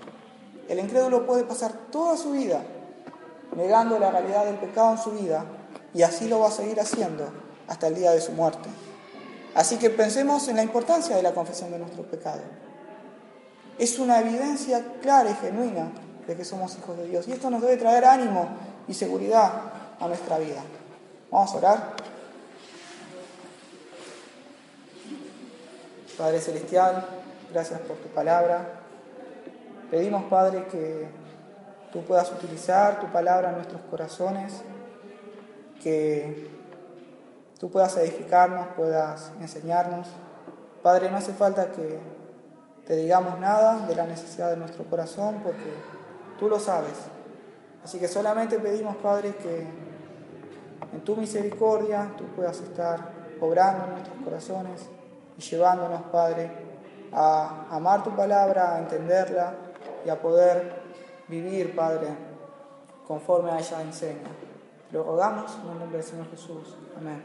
[0.67, 2.61] El incrédulo puede pasar toda su vida
[3.55, 5.45] negando la realidad del pecado en su vida
[5.93, 7.29] y así lo va a seguir haciendo
[7.67, 8.69] hasta el día de su muerte.
[9.55, 12.43] Así que pensemos en la importancia de la confesión de nuestros pecados.
[13.79, 15.91] Es una evidencia clara y genuina
[16.27, 18.49] de que somos hijos de Dios y esto nos debe traer ánimo
[18.87, 19.51] y seguridad
[19.99, 20.61] a nuestra vida.
[21.31, 21.93] Vamos a orar.
[26.17, 27.05] Padre Celestial,
[27.51, 28.81] gracias por tu palabra.
[29.91, 31.07] Pedimos, Padre, que
[31.91, 34.63] tú puedas utilizar tu palabra en nuestros corazones
[35.81, 36.49] que
[37.59, 40.07] tú puedas edificarnos, puedas enseñarnos.
[40.83, 41.99] Padre, no hace falta que
[42.85, 45.71] te digamos nada de la necesidad de nuestro corazón porque
[46.39, 46.93] tú lo sabes.
[47.83, 49.65] Así que solamente pedimos, Padre, que
[50.93, 54.89] en tu misericordia tú puedas estar obrando en nuestros corazones
[55.37, 56.51] y llevándonos, Padre,
[57.11, 59.53] a amar tu palabra, a entenderla
[60.05, 60.81] y a poder
[61.27, 62.07] vivir, Padre,
[63.07, 64.29] conforme a ella enseña.
[64.91, 66.75] Lo rogamos en el nombre del Señor Jesús.
[66.97, 67.23] Amén.